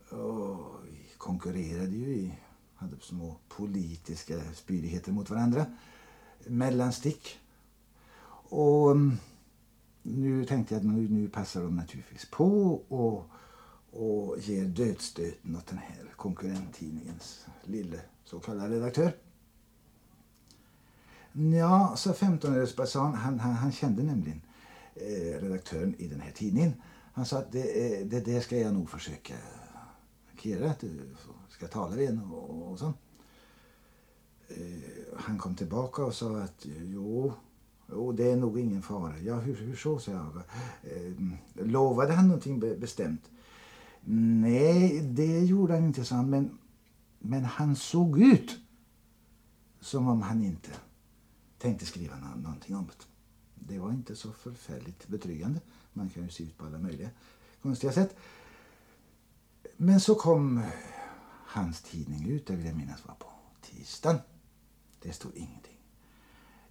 Och 0.10 0.86
vi 0.86 1.10
konkurrerade 1.18 1.96
ju 1.96 2.16
i, 2.16 2.38
hade 2.76 3.00
små 3.00 3.38
politiska 3.48 4.54
spydigheter 4.54 5.12
mot 5.12 5.30
varandra 5.30 5.66
mellanstick. 6.48 7.40
Och 8.50 8.92
mm, 8.92 9.18
nu 10.04 10.46
tänkte 10.46 10.74
jag 10.74 10.80
att 10.80 10.88
nu, 10.88 11.10
nu 11.10 11.30
passar 11.30 11.62
de 11.62 11.76
naturligtvis 11.76 12.26
på 12.32 12.82
och, 12.88 13.26
och 13.92 14.40
ger 14.40 14.66
dödsstöten 14.66 15.56
åt 15.56 15.68
den 15.68 15.78
här 15.78 16.14
konkurrenttidningens 16.16 17.46
lille 17.64 18.00
så 18.24 18.40
kallade 18.40 18.76
redaktör. 18.76 19.16
Ja, 21.32 21.94
så 21.98 22.14
15-öresbasan, 22.14 23.14
han, 23.14 23.40
han, 23.40 23.54
han 23.54 23.72
kände 23.72 24.04
nämligen 24.04 24.42
eh, 24.96 25.42
redaktören 25.42 25.96
i 25.98 26.08
den 26.08 26.22
här 26.22 26.32
tidningen. 26.32 26.74
Han 27.14 27.26
sa 27.26 27.38
att 27.38 27.52
det, 27.52 28.00
eh, 28.00 28.06
det, 28.06 28.20
det 28.20 28.42
ska 28.42 28.58
jag 28.58 28.74
nog 28.74 28.90
försöka 28.90 29.34
markera, 30.32 30.72
att 30.72 30.80
du 30.80 31.16
ska 31.50 31.68
tala 31.68 31.96
med 31.96 32.20
och, 32.32 32.72
och 32.72 32.80
sånt. 32.80 32.98
Eh, 34.48 34.95
han 35.18 35.38
kom 35.38 35.56
tillbaka 35.56 36.04
och 36.04 36.14
sa 36.14 36.38
att 36.38 36.66
jo, 36.66 37.34
jo 37.92 38.12
det 38.12 38.32
är 38.32 38.36
nog 38.36 38.60
ingen 38.60 38.82
fara. 38.82 39.20
Ja, 39.20 39.36
hur, 39.36 39.56
hur 39.56 39.76
så, 39.76 40.00
sa 40.00 40.12
jag. 40.12 40.36
Eh, 40.84 41.14
lovade 41.54 42.14
han 42.14 42.28
någonting 42.28 42.60
bestämt? 42.60 43.30
Nej, 44.08 45.02
det 45.02 45.40
gjorde 45.40 45.74
han 45.74 45.84
inte, 45.84 46.06
sa 46.06 46.16
han. 46.16 46.30
Men, 46.30 46.58
men 47.20 47.46
han 47.46 47.76
såg 47.76 48.22
ut 48.22 48.58
som 49.80 50.08
om 50.08 50.22
han 50.22 50.44
inte 50.44 50.70
tänkte 51.58 51.86
skriva 51.86 52.16
någonting 52.36 52.76
om 52.76 52.86
det. 52.86 53.06
Det 53.74 53.80
var 53.80 53.92
inte 53.92 54.16
så 54.16 54.32
förfärligt 54.32 55.08
betryggande. 55.08 55.60
Man 55.94 56.10
kan 56.10 56.24
ju 56.24 56.30
se 56.30 56.44
ut 56.44 56.58
på 56.58 56.66
alla 56.66 56.78
möjliga 56.78 57.10
konstiga 57.62 57.94
sätt. 57.94 58.16
Men 59.78 60.00
så 60.00 60.16
kom 60.16 60.62
hans 61.46 61.82
tidning 61.82 62.30
ut, 62.30 62.48
det 62.48 62.56
vill 62.56 62.66
jag 62.66 62.76
minnas 62.76 63.06
var 63.06 63.16
på 63.16 63.28
tisdagen. 63.62 64.20
Det 65.06 65.14
stod 65.14 65.32
ingenting. 65.36 65.78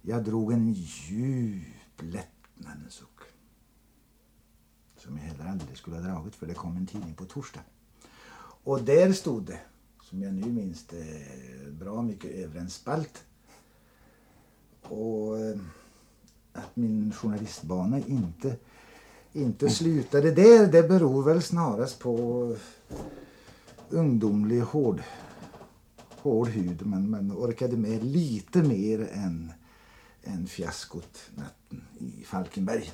Jag 0.01 0.23
drog 0.23 0.51
en 0.51 0.73
djup 0.73 2.01
lättnadens 2.01 2.93
suck. 2.93 3.19
Som 4.97 5.17
jag 5.17 5.23
heller 5.23 5.45
aldrig 5.45 5.77
skulle 5.77 5.95
ha 5.95 6.03
dragit 6.03 6.35
för 6.35 6.47
det 6.47 6.53
kom 6.53 6.77
en 6.77 6.87
tidning 6.87 7.13
på 7.13 7.25
torsdag. 7.25 7.61
Och 8.63 8.83
där 8.83 9.13
stod 9.13 9.43
det, 9.43 9.59
som 10.01 10.21
jag 10.21 10.33
nu 10.33 10.45
minns 10.45 10.87
det, 10.87 11.27
bra 11.71 12.01
mycket 12.01 12.31
över 12.31 12.59
en 12.59 12.69
spalt. 12.69 13.23
Och 14.81 15.39
eh, 15.39 15.59
att 16.53 16.75
min 16.75 17.11
journalistbana 17.11 17.99
inte, 17.99 18.55
inte 19.33 19.69
slutade 19.69 20.31
där, 20.31 20.67
det 20.67 20.83
beror 20.83 21.23
väl 21.23 21.41
snarast 21.41 21.99
på 21.99 22.55
ungdomlig 23.89 24.61
hård 24.61 25.03
hård 26.25 26.47
hud 26.47 26.85
men 26.85 27.09
man 27.09 27.31
orkade 27.31 27.77
med 27.77 28.03
lite 28.03 28.63
mer 28.63 29.09
än, 29.13 29.51
än 30.23 30.47
fiaskot 30.47 31.31
natten 31.35 31.83
i 31.99 32.23
Falkenberg. 32.23 32.91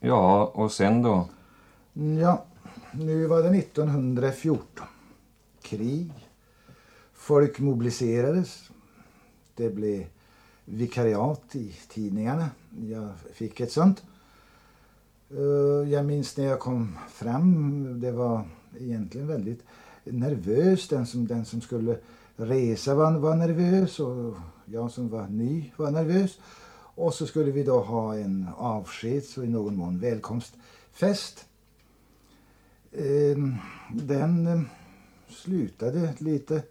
Ja, 0.00 0.46
och 0.54 0.72
sen 0.72 1.02
då? 1.02 1.28
Ja, 2.20 2.44
nu 2.92 3.26
var 3.26 3.42
det 3.42 3.58
1914. 3.58 4.86
Krig. 5.62 6.12
Folk 7.12 7.58
mobiliserades. 7.58 8.70
Det 9.54 9.70
blev 9.70 10.06
vikariat 10.64 11.56
i 11.56 11.76
tidningarna. 11.88 12.50
Jag 12.80 13.10
fick 13.32 13.60
ett 13.60 13.72
sånt. 13.72 14.02
Eh, 15.30 15.90
jag 15.92 16.04
minns 16.04 16.36
när 16.36 16.44
jag 16.44 16.60
kom 16.60 16.98
fram, 17.08 18.00
det 18.00 18.12
var 18.12 18.44
egentligen 18.80 19.26
väldigt 19.26 19.62
nervös. 20.12 20.88
Den 20.88 21.06
som, 21.06 21.26
den 21.26 21.44
som 21.44 21.60
skulle 21.60 21.98
resa 22.36 22.94
var, 22.94 23.18
var 23.18 23.36
nervös 23.36 24.00
och 24.00 24.34
jag 24.64 24.90
som 24.90 25.08
var 25.08 25.28
ny 25.28 25.72
var 25.76 25.90
nervös. 25.90 26.38
Och 26.94 27.14
så 27.14 27.26
skulle 27.26 27.50
vi 27.50 27.62
då 27.62 27.80
ha 27.80 28.16
en 28.16 28.48
avskeds 28.56 29.38
och 29.38 29.44
i 29.44 29.48
någon 29.48 29.76
mån 29.76 29.98
välkomstfest. 29.98 31.44
Ehm, 32.92 33.54
den 33.92 34.46
ehm, 34.46 34.68
slutade 35.28 36.14
lite, 36.18 36.62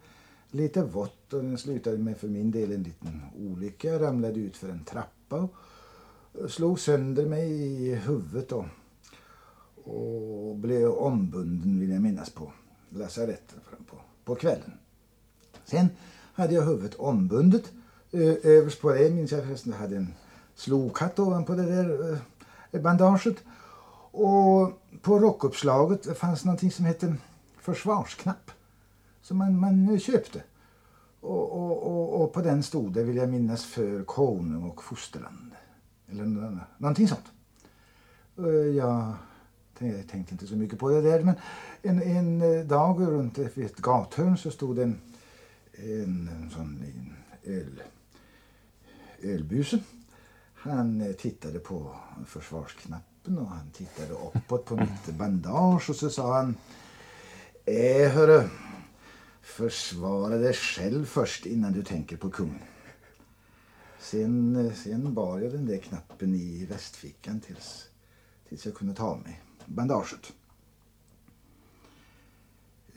lite 0.51 0.83
vått 0.83 1.33
och 1.33 1.43
den 1.43 1.57
slutade 1.57 1.97
med 1.97 2.17
för 2.17 2.27
min 2.27 2.51
del 2.51 2.71
en 2.71 2.83
liten 2.83 3.21
olycka. 3.39 3.87
Jag 3.87 4.01
ramlade 4.01 4.39
ut 4.39 4.57
för 4.57 4.69
en 4.69 4.83
trappa 4.83 5.47
och 6.31 6.51
slog 6.51 6.79
sönder 6.79 7.25
mig 7.25 7.51
i 7.51 7.95
huvudet 7.95 8.49
då. 8.49 8.65
Och 9.83 10.55
blev 10.55 10.89
ombunden 10.89 11.79
vill 11.79 11.89
jag 11.89 12.01
minnas 12.01 12.29
på 12.29 12.51
lasarettet 12.89 13.55
på, 13.87 13.97
på 14.23 14.35
kvällen. 14.35 14.73
Sen 15.65 15.89
hade 16.33 16.53
jag 16.53 16.65
huvudet 16.65 16.95
ombundet. 16.95 17.71
Eh, 18.11 18.35
överst 18.43 18.81
på 18.81 18.93
det 18.93 19.09
minns 19.09 19.31
jag 19.31 19.43
förresten 19.43 19.71
jag 19.71 19.79
hade 19.79 19.97
en 19.97 20.13
slokhatt 20.55 21.19
ovanpå 21.19 21.55
det 21.55 21.65
där 21.65 22.19
eh, 22.71 22.81
bandaget. 22.81 23.43
Och 24.11 24.81
på 25.01 25.19
rockuppslaget 25.19 26.17
fanns 26.17 26.45
någonting 26.45 26.71
som 26.71 26.85
hette 26.85 27.15
försvarsknapp. 27.59 28.51
Som 29.21 29.37
man, 29.37 29.59
man 29.59 29.89
eh, 29.89 29.99
köpte. 29.99 30.43
Och, 31.19 31.51
och, 31.51 31.83
och, 31.83 32.21
och, 32.21 32.33
på 32.33 32.41
den 32.41 32.63
stod 32.63 32.93
det, 32.93 33.03
vill 33.03 33.17
jag 33.17 33.29
minnas, 33.29 33.65
för 33.65 34.03
konung 34.03 34.63
och 34.63 34.83
fosterland. 34.83 35.51
Eller 36.07 36.25
någonting 36.77 37.07
sånt. 37.07 37.25
Jag 38.75 39.13
jag 39.79 40.07
tänkte 40.07 40.33
inte 40.33 40.47
så 40.47 40.55
mycket 40.55 40.79
på 40.79 40.89
det 40.89 41.01
där. 41.01 41.23
Men 41.23 41.35
en, 41.81 42.01
en 42.01 42.41
eh, 42.41 42.65
dag 42.65 43.01
runt 43.01 43.37
vid 43.37 43.65
ett 43.65 43.77
gathörn 43.77 44.37
så 44.37 44.51
stod 44.51 44.79
en, 44.79 44.99
en, 45.73 46.29
en 46.41 46.49
sån 46.49 46.85
öl, 47.43 47.81
ölbuse. 49.21 49.79
Han 50.53 51.01
eh, 51.01 51.11
tittade 51.11 51.59
på 51.59 51.95
försvarsknappen 52.25 53.37
och 53.37 53.47
han 53.47 53.69
tittade 53.69 54.13
uppåt 54.13 54.65
på 54.65 54.75
mitt 54.75 55.17
bandage 55.17 55.89
och 55.89 55.95
så 55.95 56.09
sa 56.09 56.35
han 56.37 56.55
Eh, 57.69 58.11
hörru, 58.11 58.49
försvara 59.41 60.37
dig 60.37 60.53
själv 60.53 61.05
först 61.05 61.45
innan 61.45 61.73
du 61.73 61.83
tänker 61.83 62.17
på 62.17 62.29
kungen. 62.29 62.59
Sen, 63.99 64.55
eh, 64.55 64.73
sen 64.73 65.13
bar 65.13 65.39
jag 65.39 65.51
den 65.51 65.65
där 65.65 65.77
knappen 65.77 66.35
i 66.35 66.65
västfickan 66.65 67.39
tills, 67.39 67.89
tills 68.49 68.65
jag 68.65 68.75
kunde 68.75 68.93
ta 68.93 69.15
mig 69.15 69.41
bandaget. 69.67 70.33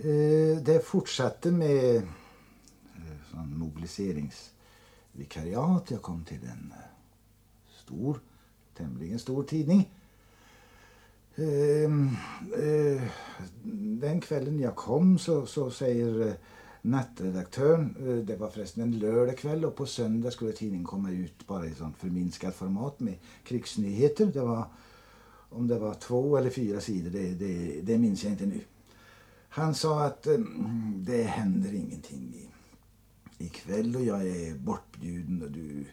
Eh, 0.05 0.57
det 0.63 0.85
fortsatte 0.85 1.53
med 1.53 1.97
eh, 1.97 2.03
sån 3.31 3.59
mobiliseringsvikariat. 3.59 5.91
Jag 5.91 6.03
kom 6.03 6.25
till 6.25 6.43
en 6.43 6.73
eh, 6.77 6.83
stor 7.83 8.21
tämligen 8.77 9.19
stor 9.19 9.43
tidning. 9.43 9.91
Ehm, 11.37 12.17
den 14.01 14.21
kvällen 14.21 14.61
jag 14.61 14.77
kom 14.77 15.19
så, 15.19 15.47
så 15.47 15.71
säger 15.71 16.37
nattredaktören, 16.83 17.97
det 18.27 18.37
var 18.37 18.51
förresten 18.51 18.83
en 18.83 18.99
lördagkväll 18.99 19.65
och 19.65 19.77
på 19.77 19.87
söndag 19.87 20.31
skulle 20.31 20.53
tidningen 20.53 20.87
komma 20.87 21.11
ut 21.11 21.47
bara 21.47 21.67
i 21.67 21.75
sånt 21.75 21.97
förminskat 21.97 22.55
format 22.55 23.01
med 23.01 23.15
krigsnyheter. 23.45 24.27
Det 24.27 24.41
var, 24.41 24.65
om 25.51 25.69
det 25.69 25.79
var 25.79 25.95
två 25.95 26.37
eller 26.37 26.51
fyra 26.51 26.81
sidor, 26.81 27.11
det, 27.11 27.35
det, 27.35 27.81
det 27.81 27.99
minns 27.99 28.25
jag 28.25 28.33
inte 28.33 28.47
nu. 28.47 28.61
Han 29.49 29.75
sa 29.75 30.05
att 30.05 30.27
mm, 30.27 31.05
det 31.07 31.23
händer 31.23 31.75
ingenting 31.75 32.35
i 32.35 32.51
ikväll 33.45 33.97
och 33.97 34.05
jag 34.05 34.27
är 34.27 34.55
bortbjuden 34.55 35.43
och 35.43 35.51
du, 35.51 35.85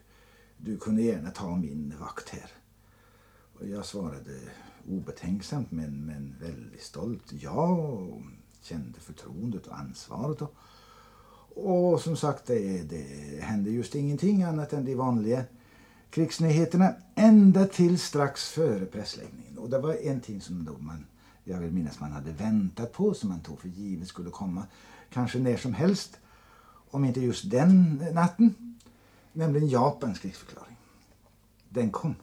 du 0.58 0.78
kunde 0.78 1.02
gärna 1.02 1.32
ta 1.32 1.56
min 1.56 1.94
vakt 2.00 2.30
här. 2.30 2.52
Och 3.60 3.68
jag 3.68 3.86
svarade 3.86 4.40
obetänksamt 4.88 5.72
men, 5.72 6.06
men 6.06 6.36
väldigt 6.42 6.82
stolt 6.82 7.34
ja 7.34 7.68
och 7.70 8.22
kände 8.62 9.00
förtroendet 9.00 9.68
och 9.68 9.80
ansvaret. 9.80 10.42
Och, 10.42 10.56
och 11.56 12.02
som 12.02 12.18
sagt, 12.18 12.46
det, 12.46 12.84
det 12.84 13.42
hände 13.42 13.70
just 13.70 13.96
ingenting 13.96 14.44
annat 14.44 14.74
än 14.74 14.86
de 14.86 14.96
vanliga 14.96 15.44
krigsnyheterna 16.10 16.96
ända 17.16 17.66
till 17.66 18.00
strax 18.00 18.50
före 18.50 18.86
pressläggningen. 18.86 19.58
Och 19.58 19.70
det 19.70 19.80
var 19.80 19.94
en 19.94 20.22
ting 20.22 20.42
som 20.42 20.66
då 20.66 20.78
man, 20.78 21.06
jag 21.44 21.58
vill 21.58 21.72
minnas 21.72 22.00
man 22.00 22.12
hade 22.12 22.32
väntat 22.32 22.94
på, 22.94 23.14
som 23.14 23.30
man 23.30 23.40
tog 23.40 23.60
för 23.60 23.68
givet 23.68 24.08
skulle 24.08 24.30
komma 24.30 24.64
kanske 25.10 25.40
när 25.40 25.58
som 25.58 25.74
helst. 25.74 26.18
Om 26.90 27.06
inte 27.06 27.22
just 27.22 27.52
den 27.52 28.06
natten. 28.14 28.78
Nämligen 29.34 29.68
Japans 29.68 30.20
krigsförklaring. 30.20 30.78
Den 31.70 31.90
kom. 31.92 32.16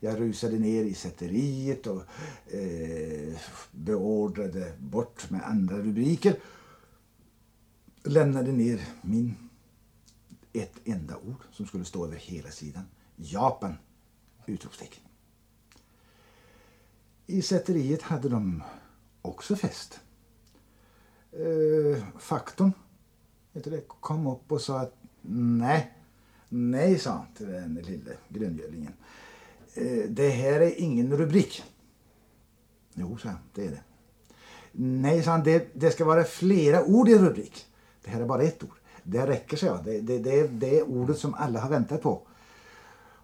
Jag 0.00 0.20
rusade 0.20 0.58
ner 0.58 0.84
i 0.84 0.94
sätteriet 0.94 1.86
och 1.86 2.02
eh, 2.46 3.36
beordrade 3.70 4.72
bort 4.78 5.30
med 5.30 5.42
andra 5.44 5.76
rubriker. 5.76 6.36
Lämnade 8.04 8.52
ner 8.52 8.80
min 9.02 9.47
ett 10.52 10.74
enda 10.84 11.16
ord 11.16 11.42
som 11.52 11.66
skulle 11.66 11.84
stå 11.84 12.06
över 12.06 12.16
hela 12.16 12.50
sidan. 12.50 12.84
Japan! 13.16 13.74
Utropstecken. 14.46 15.02
I 17.26 17.42
sätteriet 17.42 18.02
hade 18.02 18.28
de 18.28 18.62
också 19.22 19.56
fest. 19.56 20.00
Eh, 21.32 22.04
faktorn 22.18 22.72
kom 24.00 24.26
upp 24.26 24.52
och 24.52 24.60
sa 24.60 24.80
att 24.80 24.94
nej, 25.22 25.94
nej 26.48 26.98
sa 26.98 27.10
han 27.10 27.26
till 27.36 27.46
den 27.46 27.74
lille 27.74 28.16
gröngölingen. 28.28 28.92
Eh, 29.74 30.04
det 30.08 30.28
här 30.28 30.60
är 30.60 30.80
ingen 30.80 31.16
rubrik. 31.16 31.62
Jo, 32.94 33.18
sa 33.18 33.28
han, 33.28 33.38
det 33.54 33.66
är 33.66 33.70
det. 33.70 33.82
Nej, 34.72 35.22
sa 35.22 35.30
han, 35.30 35.42
det, 35.42 35.68
det 35.74 35.90
ska 35.90 36.04
vara 36.04 36.24
flera 36.24 36.84
ord 36.84 37.08
i 37.08 37.12
en 37.12 37.24
rubrik. 37.28 37.66
Det 38.04 38.10
här 38.10 38.20
är 38.20 38.26
bara 38.26 38.42
ett 38.42 38.62
ord. 38.62 38.78
Det 39.10 39.26
räcker, 39.26 39.56
sa 39.56 39.66
jag. 39.66 39.84
Det, 39.84 40.00
det, 40.00 40.18
det, 40.18 40.46
det 40.46 40.78
är 40.78 40.82
ordet 40.82 41.18
som 41.18 41.34
alla 41.34 41.60
har 41.60 41.70
väntat 41.70 42.02
på. 42.02 42.20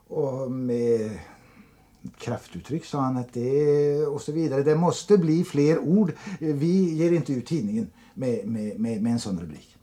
Och 0.08 0.50
med 0.50 1.10
kraftuttryck 2.18 2.84
sa 2.84 3.00
han 3.00 3.16
att 3.16 3.32
det 3.32 4.06
och 4.06 4.20
så 4.20 4.32
vidare. 4.32 4.62
Det 4.62 4.76
måste 4.76 5.18
bli 5.18 5.44
fler 5.44 5.78
ord. 5.78 6.12
Vi 6.38 6.94
ger 6.94 7.12
inte 7.12 7.32
ut 7.32 7.46
tidningen 7.46 7.90
med, 8.14 8.46
med, 8.46 8.80
med, 8.80 9.02
med 9.02 9.12
en 9.12 9.18
sån 9.20 9.40
rubrik. 9.40 9.76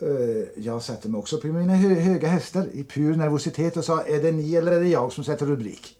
Eh, 0.00 0.62
jag 0.64 0.82
satte 0.82 1.08
mig 1.08 1.18
också 1.18 1.40
på 1.40 1.46
mina 1.46 1.76
höga 1.76 2.28
hästar 2.28 2.66
i 2.72 2.84
pur 2.84 3.16
nervositet 3.16 3.76
och 3.76 3.84
sa 3.84 4.02
är 4.02 4.22
det 4.22 4.32
ni 4.32 4.54
eller 4.54 4.72
är 4.72 4.80
det 4.80 4.88
jag 4.88 5.12
som 5.12 5.24
sätter 5.24 5.46
rubrik? 5.46 5.96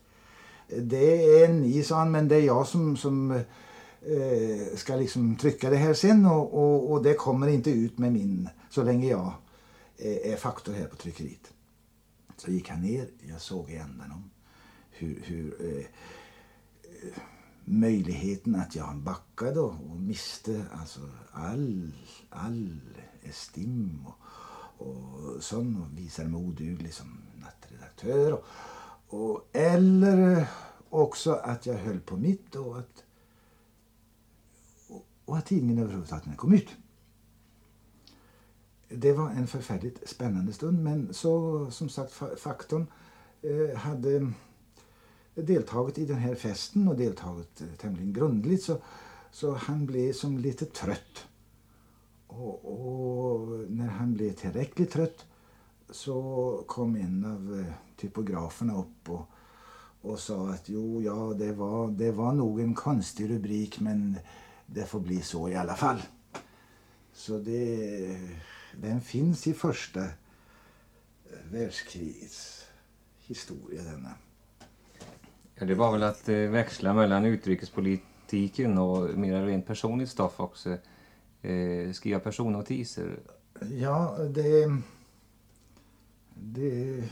Det 0.69 1.43
är 1.43 1.49
ni, 1.49 1.83
sa 1.83 1.97
han, 1.97 2.11
men 2.11 2.29
det 2.29 2.37
är 2.37 2.41
jag 2.41 2.67
som, 2.67 2.97
som 2.97 3.41
eh, 4.07 4.77
ska 4.77 4.97
liksom 4.97 5.37
trycka 5.37 5.71
det 5.71 5.77
här 5.77 5.95
sen 5.95 6.27
och, 6.27 6.55
och, 6.55 6.93
och, 6.93 7.03
det 7.03 7.15
kommer 7.15 7.49
inte 7.49 7.71
ut 7.71 7.99
med 7.99 8.13
min 8.13 8.49
så 8.71 8.83
länge 8.83 9.09
jag 9.09 9.33
är, 9.97 10.33
är 10.33 10.37
faktor 10.37 10.73
här 10.73 10.87
på 10.87 10.97
tryckeriet. 10.97 11.53
Så 12.37 12.51
gick 12.51 12.69
han 12.69 12.83
ner, 12.83 13.09
jag 13.29 13.41
såg 13.41 13.71
i 13.71 13.77
ändan 13.77 14.13
om 14.13 14.31
hur, 14.91 15.23
hur 15.25 15.77
eh, 15.79 15.85
möjligheten 17.65 18.55
att 18.55 18.77
jag 18.77 18.97
backade 18.97 19.61
och, 19.61 19.75
och 19.91 20.01
miste 20.01 20.65
alltså 20.81 21.01
all, 21.33 21.93
all 22.31 22.81
estim 23.23 24.07
och, 24.07 24.19
och 24.87 25.43
sån 25.43 25.83
och 25.83 25.99
visade 25.99 26.29
mig 26.29 26.41
oduglig 26.41 26.95
som 26.95 27.19
nattredaktör. 27.35 28.33
Och, 28.33 28.45
och, 29.07 29.49
eller 29.53 30.47
också 30.89 31.33
att 31.33 31.67
jag 31.67 31.75
höll 31.75 32.01
på 32.01 32.17
mitt 32.17 32.55
och 32.55 32.79
att, 32.79 33.04
och, 35.25 35.39
att 35.39 35.47
tidningen 35.47 35.83
överhuvudtaget 35.83 36.37
kom 36.37 36.53
ut. 36.53 36.69
Det 38.89 39.13
var 39.13 39.31
en 39.31 39.47
förfärligt 39.47 40.09
spännande 40.09 40.53
stund 40.53 40.83
men 40.85 41.15
så 41.15 41.67
som 41.71 41.89
sagt 41.89 42.13
faktorn 42.37 42.87
eh, 43.43 43.77
hade 43.77 44.33
deltagit 45.35 45.99
i 45.99 46.07
den 46.07 46.17
här 46.17 46.35
festen 46.35 46.89
och 46.89 46.97
deltagit 46.97 47.61
eh, 47.61 47.67
tämligen 47.79 48.13
grundligt 48.13 48.63
så, 48.63 48.77
så 49.31 49.55
han 49.55 49.87
blev 49.87 50.13
som 50.13 50.39
lite 50.39 50.65
trött. 50.65 51.27
Och, 52.27 52.65
och, 52.65 53.49
när 53.71 53.89
han 53.89 54.15
blev 54.15 54.33
tillräckligt 54.33 54.91
trött 54.91 55.27
så 55.91 56.65
kom 56.67 56.97
en 56.97 57.25
av 57.25 57.61
eh, 57.61 57.75
typograferna 57.97 58.79
upp 58.79 59.11
och, 59.11 59.27
och 60.01 60.19
sa 60.19 60.49
att 60.49 60.69
jo, 60.69 61.03
ja, 61.03 61.35
det 61.39 61.53
var, 61.53 61.91
det 61.91 62.13
var 62.13 62.33
nog 62.33 62.61
en 62.61 62.75
konstig 62.75 63.31
rubrik 63.31 63.81
men 63.81 64.17
det 64.75 64.87
får 64.87 65.01
bli 65.01 65.23
så 65.23 65.49
i 65.49 65.55
alla 65.55 65.75
fall. 65.75 66.03
Så 67.13 67.39
det, 67.39 68.19
den 68.77 69.01
finns 69.01 69.47
i 69.47 69.55
första 69.55 70.01
världskrigets 71.51 72.65
historia 73.19 73.83
denna. 73.83 74.11
Ja, 75.55 75.67
det 75.67 75.75
var 75.75 75.93
väl 75.93 76.03
att 76.03 76.29
eh, 76.29 76.37
växla 76.37 76.95
mellan 76.95 77.25
utrikespolitiken 77.25 78.79
och 78.79 79.19
mer 79.19 79.47
rent 79.47 79.67
personligt 79.67 80.11
stoff 80.11 80.41
också. 80.41 80.79
Eh, 81.43 81.93
skriva 81.93 82.21
personnotiser. 82.21 83.19
Ja, 83.71 84.19
det... 84.19 84.79
Det... 86.35 87.05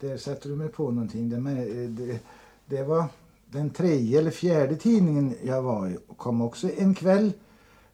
Där 0.00 0.16
sätter 0.16 0.48
du 0.48 0.56
mig 0.56 0.68
på 0.68 0.90
någonting. 0.90 1.28
Det, 1.30 1.40
med, 1.40 1.88
det, 1.90 2.20
det 2.66 2.82
var 2.82 3.08
den 3.54 3.70
tredje 3.70 4.18
eller 4.18 4.30
fjärde 4.30 4.76
tidningen 4.76 5.34
jag 5.44 5.62
var 5.62 5.88
i. 5.88 5.98
Kom 6.16 6.40
också 6.40 6.70
en 6.76 6.94
kväll. 6.94 7.32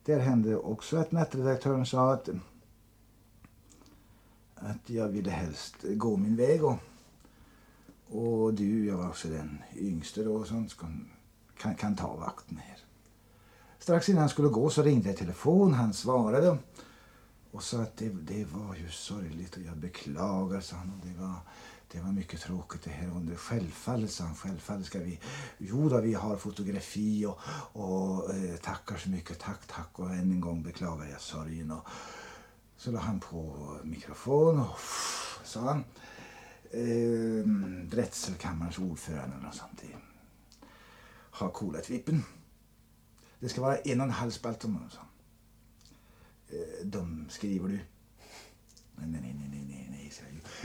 Där 0.04 0.18
hände 0.18 0.56
också 0.56 0.96
att 0.96 1.12
nattredaktören 1.12 1.86
sa 1.86 2.12
att 2.12 2.28
att 4.54 4.90
jag 4.90 5.08
ville 5.08 5.30
helst 5.30 5.74
gå 5.82 6.16
min 6.16 6.36
väg 6.36 6.64
och 6.64 6.76
och 8.12 8.54
du, 8.54 8.86
jag 8.86 8.96
var 8.96 9.08
också 9.08 9.28
den 9.28 9.58
yngste 9.76 10.22
då 10.22 10.44
som 10.44 10.68
kan, 11.58 11.74
kan 11.74 11.96
ta 11.96 12.16
vakten 12.16 12.56
här. 12.56 12.78
Strax 13.78 14.08
innan 14.08 14.20
han 14.20 14.28
skulle 14.28 14.48
gå 14.48 14.70
så 14.70 14.82
ringde 14.82 15.08
jag 15.08 15.18
telefon. 15.18 15.74
Han 15.74 15.92
svarade 15.92 16.58
och 17.50 17.62
sa 17.62 17.82
att 17.82 17.96
det, 17.96 18.08
det 18.08 18.44
var 18.44 18.74
ju 18.74 18.88
sorgligt 18.88 19.56
och 19.56 19.62
jag 19.62 19.76
beklagar, 19.76 20.60
sa 20.60 20.76
han. 20.76 20.90
Och 20.90 21.06
det, 21.06 21.20
var, 21.20 21.34
det 21.92 22.00
var 22.00 22.12
mycket 22.12 22.40
tråkigt 22.40 22.82
det 22.82 22.90
här. 22.90 23.16
Och 23.16 23.38
självfallet, 23.38 24.10
sa 24.10 24.24
han, 24.24 24.34
självfallet 24.34 24.86
ska 24.86 24.98
vi... 24.98 25.20
Jo 25.58 25.88
då, 25.88 26.00
vi 26.00 26.14
har 26.14 26.36
fotografi 26.36 27.26
och, 27.26 27.38
och 27.72 28.34
eh, 28.34 28.56
tackar 28.56 28.96
så 28.96 29.10
mycket. 29.10 29.38
Tack, 29.38 29.66
tack 29.66 29.98
och 29.98 30.10
än 30.10 30.30
en 30.30 30.40
gång 30.40 30.62
beklagar 30.62 31.06
jag 31.06 31.20
sorgen. 31.20 31.70
Och, 31.70 31.88
så 32.76 32.90
la 32.90 33.00
han 33.00 33.20
på 33.20 33.56
mikrofon 33.84 34.60
och 34.60 34.74
pff, 34.76 35.40
sa 35.44 35.60
han 35.60 35.84
eh, 36.70 37.46
drätselkammarens 37.84 38.78
ordförande 38.78 39.36
eller 39.36 39.46
något 39.46 39.54
sånt. 39.54 39.82
Har 41.30 41.48
kolat 41.48 41.90
vippen. 41.90 42.24
Det 43.38 43.48
ska 43.48 43.60
vara 43.60 43.76
en 43.76 44.00
och 44.00 44.06
en 44.06 44.12
halv 44.12 44.30
spalt 44.30 44.64
om 44.64 44.74
honom, 44.74 44.90
sa 44.90 44.98
han. 44.98 45.08
Eh, 46.58 46.86
de 46.86 47.26
skriver 47.30 47.68
du. 47.68 47.80
Nej, 48.96 49.08
nej, 49.08 49.36
nej. 49.38 49.49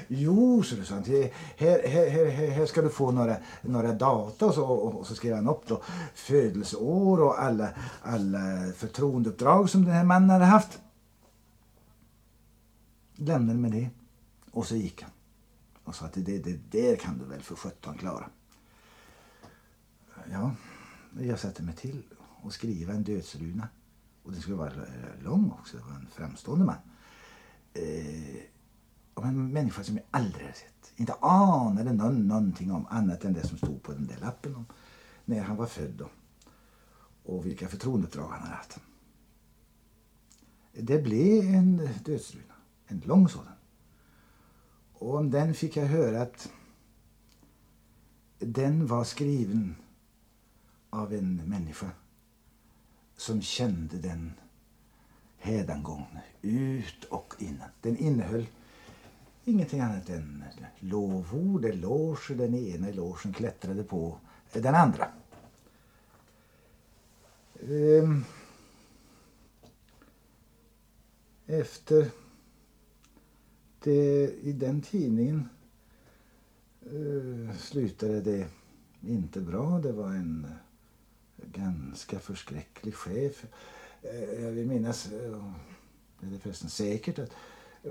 Jo, 0.08 0.64
så 0.64 0.76
det 0.76 0.86
sant. 0.86 1.08
Här, 1.08 1.32
här, 1.58 2.10
här, 2.10 2.50
här 2.50 2.66
ska 2.66 2.82
du 2.82 2.90
få 2.90 3.12
några, 3.12 3.38
några 3.62 3.94
data 3.94 4.46
och 4.46 4.54
så, 4.54 4.66
och 4.66 5.08
så 5.08 5.16
skrev 5.16 5.36
han 5.36 5.48
upp 5.48 5.68
då 5.68 5.82
födelseår 6.16 7.22
och 7.22 7.42
alla, 7.42 7.70
alla 8.02 8.72
förtroendeuppdrag 8.76 9.70
som 9.70 9.86
den 9.86 9.94
här 9.94 10.04
mannen 10.04 10.30
hade 10.30 10.46
haft. 10.46 10.80
Lämnade 13.16 13.60
med 13.60 13.72
det 13.72 13.90
och 14.52 14.68
så 14.68 14.76
gick 14.76 15.02
han 15.02 15.12
och 15.84 15.96
sa 15.96 16.06
att 16.06 16.14
det, 16.14 16.38
det 16.38 16.72
där 16.72 16.96
kan 16.96 17.18
du 17.18 17.26
väl 17.26 17.42
för 17.42 17.56
sjutton 17.56 17.98
klara. 17.98 18.30
Ja, 20.32 20.52
jag 21.20 21.40
satte 21.40 21.64
mig 21.64 21.76
till 21.76 22.04
och 22.18 22.54
skriva 22.54 22.94
en 22.94 23.04
dödsruna. 23.04 23.68
Och 24.24 24.32
den 24.32 24.42
skulle 24.42 24.58
vara 24.58 24.72
lång 25.24 25.52
också, 25.52 25.78
det 25.78 25.84
var 25.84 25.96
en 25.96 26.08
framstående 26.12 26.66
man. 26.66 26.76
Eh, 27.74 28.44
om 29.16 29.26
en 29.26 29.54
människa 29.54 29.84
som 29.84 29.96
jag 29.96 30.06
aldrig 30.12 30.46
har 30.46 30.54
sett. 30.54 30.94
Inte 30.96 31.14
anade 31.14 31.94
någon, 31.94 32.28
någonting 32.28 32.72
om 32.72 32.86
annat 32.90 33.26
än 33.26 33.34
det 33.34 33.48
som 33.48 33.58
stod 33.58 33.84
på 33.84 33.92
den 33.92 34.08
där 34.08 34.18
lappen 34.18 34.56
om 34.56 34.66
när 35.26 35.42
han 35.42 35.56
var 35.56 35.66
född 35.66 36.02
och, 36.02 36.12
och 37.24 37.46
vilka 37.46 37.68
förtroendeuppdrag 37.68 38.30
han 38.30 38.42
hade 38.42 38.56
haft. 38.56 38.80
Det 40.74 41.04
blev 41.04 41.44
en 41.46 41.90
dödsruna, 42.06 42.54
en 42.88 43.00
lång 43.00 43.30
sådan. 43.30 43.54
Och 44.94 45.16
om 45.16 45.32
den 45.32 45.54
fick 45.54 45.78
jag 45.78 45.86
höra 45.86 46.22
att 46.22 46.50
den 48.40 48.88
var 48.88 49.04
skriven 49.04 49.76
av 50.90 51.14
en 51.14 51.36
människa 51.36 51.90
som 53.18 53.42
kände 53.42 53.98
den 53.98 54.34
hädangångne 55.38 56.24
ut 56.42 57.04
och 57.04 57.34
innan. 57.40 57.70
Den 57.82 57.98
innehöll 57.98 58.48
ingenting 59.46 59.80
annat 59.80 60.10
än 60.10 60.44
lovord, 60.80 61.66
eloge. 61.66 62.34
Den 62.34 62.56
ena 62.56 62.88
elogen 62.88 63.34
klättrade 63.34 63.84
på 63.84 64.18
den 64.54 64.76
andra. 64.76 65.08
Ehm. 67.62 68.24
Efter 71.48 72.12
det, 73.84 74.34
i 74.42 74.54
den 74.54 74.82
tidningen 74.82 75.50
eh, 76.82 77.58
slutade 77.58 78.22
det 78.22 78.48
inte 79.02 79.42
bra. 79.42 79.80
Det 79.80 79.92
var 79.92 80.10
en 80.10 80.48
ganska 81.36 82.20
förskräcklig 82.20 82.96
chef. 82.96 83.46
Eh, 84.02 84.44
jag 84.44 84.52
vill 84.52 84.68
minnas, 84.68 85.12
eh, 85.12 85.52
det 86.20 86.36
är 86.36 86.40
förresten 86.40 86.70
säkert, 86.70 87.20
att 87.20 87.32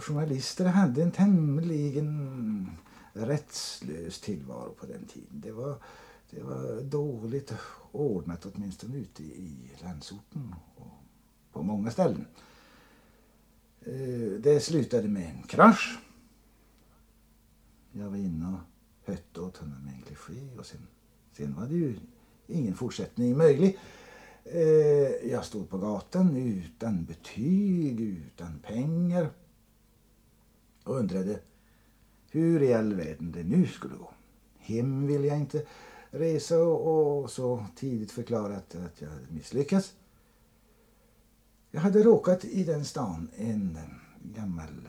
journalister 0.00 0.64
hade 0.64 1.02
en 1.02 1.10
tämligen 1.10 2.70
rättslös 3.12 4.20
tillvaro 4.20 4.74
på 4.74 4.86
den 4.86 5.06
tiden. 5.06 5.40
Det 5.40 5.52
var, 5.52 5.76
det 6.30 6.42
var 6.42 6.80
dåligt 6.80 7.52
ordnat 7.92 8.46
åtminstone 8.46 8.96
ute 8.96 9.22
i 9.22 9.70
landsorten 9.82 10.54
och 10.74 10.92
på 11.52 11.62
många 11.62 11.90
ställen. 11.90 12.26
Eh, 13.80 14.40
det 14.40 14.60
slutade 14.62 15.08
med 15.08 15.30
en 15.30 15.42
krasch. 15.42 15.98
Jag 17.92 18.10
var 18.10 18.16
inne 18.16 18.48
och 18.48 18.60
hötte 19.08 19.40
åt 19.40 19.56
honom 19.56 19.84
med 19.84 19.94
en 19.94 20.02
kliché 20.02 20.58
och 20.58 20.66
sen, 20.66 20.86
sen 21.32 21.54
var 21.54 21.66
det 21.66 21.74
ju 21.74 21.96
ingen 22.46 22.74
fortsättning 22.74 23.36
möjlig. 23.36 23.78
Eh, 24.44 25.30
jag 25.30 25.44
stod 25.44 25.70
på 25.70 25.78
gatan 25.78 26.36
utan 26.36 27.04
betyg, 27.04 28.00
utan 28.00 28.58
pengar 28.58 29.30
och 30.84 30.96
undrade 30.96 31.40
hur 32.30 32.62
i 32.62 32.74
all 32.74 32.94
världen 32.94 33.32
det 33.32 33.44
nu 33.44 33.66
skulle 33.66 33.96
gå. 33.96 34.10
Hem 34.58 35.06
ville 35.06 35.26
jag 35.26 35.38
inte 35.38 35.66
resa 36.10 36.62
och 36.62 37.30
så 37.30 37.66
tidigt 37.76 38.12
förklarat 38.12 38.74
att 38.74 39.00
jag 39.00 39.08
hade 39.08 39.26
misslyckats. 39.30 39.94
Jag 41.70 41.80
hade 41.80 42.02
råkat 42.02 42.44
i 42.44 42.64
den 42.64 42.84
stan 42.84 43.28
en 43.36 43.78
gammal, 44.22 44.88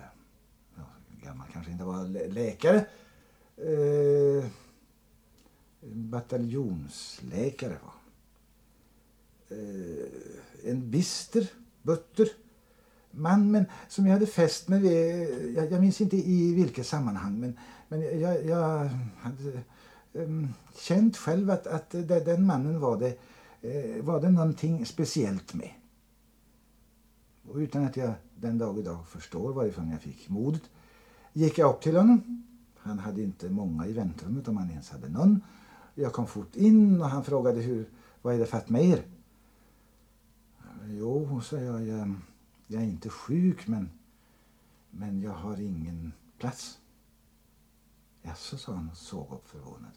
ja, 0.76 0.84
gammal 1.24 1.48
kanske 1.54 1.72
inte 1.72 1.84
var 1.84 2.28
läkare, 2.28 2.86
eh, 3.58 4.46
bataljonsläkare 5.82 7.78
var 7.84 7.94
eh, 9.58 10.06
En 10.64 10.92
bister, 10.92 11.48
butter 11.82 12.30
man 13.16 13.52
men 13.52 13.66
som 13.88 14.06
jag 14.06 14.14
hade 14.14 14.26
fäst 14.26 14.68
mig 14.68 14.80
vid, 14.80 14.92
eh, 14.92 15.54
jag, 15.56 15.72
jag 15.72 15.82
minns 15.82 16.02
inte 16.02 16.18
i 16.18 16.54
vilket 16.54 16.88
sammanhang 16.88 17.40
men, 17.40 17.58
men 17.88 18.20
jag, 18.20 18.46
jag 18.46 18.90
hade 19.18 19.64
um, 20.14 20.54
känt 20.80 21.18
själv 21.18 21.50
att, 21.50 21.68
att 21.68 21.90
den 22.08 22.46
mannen 22.46 22.80
var 22.80 22.98
det, 22.98 23.18
uh, 23.64 24.04
var 24.04 24.22
det 24.22 24.30
någonting 24.30 24.86
speciellt 24.86 25.54
med. 25.54 25.70
Och 27.48 27.56
utan 27.56 27.86
att 27.86 27.98
jag 27.98 28.14
den 28.36 28.58
dag 28.58 28.80
idag 28.80 29.08
förstår 29.08 29.54
varifrån 29.54 29.90
jag 29.92 30.02
fick 30.02 30.30
modet 30.30 30.62
gick 31.34 31.58
jag 31.58 31.70
upp 31.70 31.82
till 31.82 31.96
honom. 31.96 32.44
Han 32.78 33.00
hade 33.00 33.22
inte 33.22 33.50
många 33.50 33.88
i 33.88 33.94
väntrummet 33.94 34.48
om 34.48 34.58
han 34.58 34.70
ens 34.70 34.90
hade 34.90 35.10
någon. 35.10 35.42
Jag 35.96 36.14
kom 36.14 36.28
fort 36.28 36.56
in 36.56 37.02
och 37.02 37.10
han 37.10 37.24
frågade 37.24 37.62
hur, 37.62 37.90
vad 38.22 38.36
är 38.36 38.40
det 38.40 38.46
fatt 38.46 38.70
med 38.70 38.86
er? 38.86 39.04
Jo, 40.88 41.42
sa 41.42 41.58
jag, 41.58 41.88
jag 41.88 42.16
jag 42.68 42.82
är 42.82 42.86
inte 42.86 43.10
sjuk 43.10 43.68
men, 43.68 43.90
men 44.92 45.22
jag 45.22 45.32
har 45.32 45.60
ingen 45.62 46.14
plats. 46.38 46.80
Jaså, 48.22 48.58
sa 48.58 48.74
han 48.74 48.90
och 48.90 48.98
såg 48.98 49.32
upp 49.32 49.48
förvånad. 49.48 49.92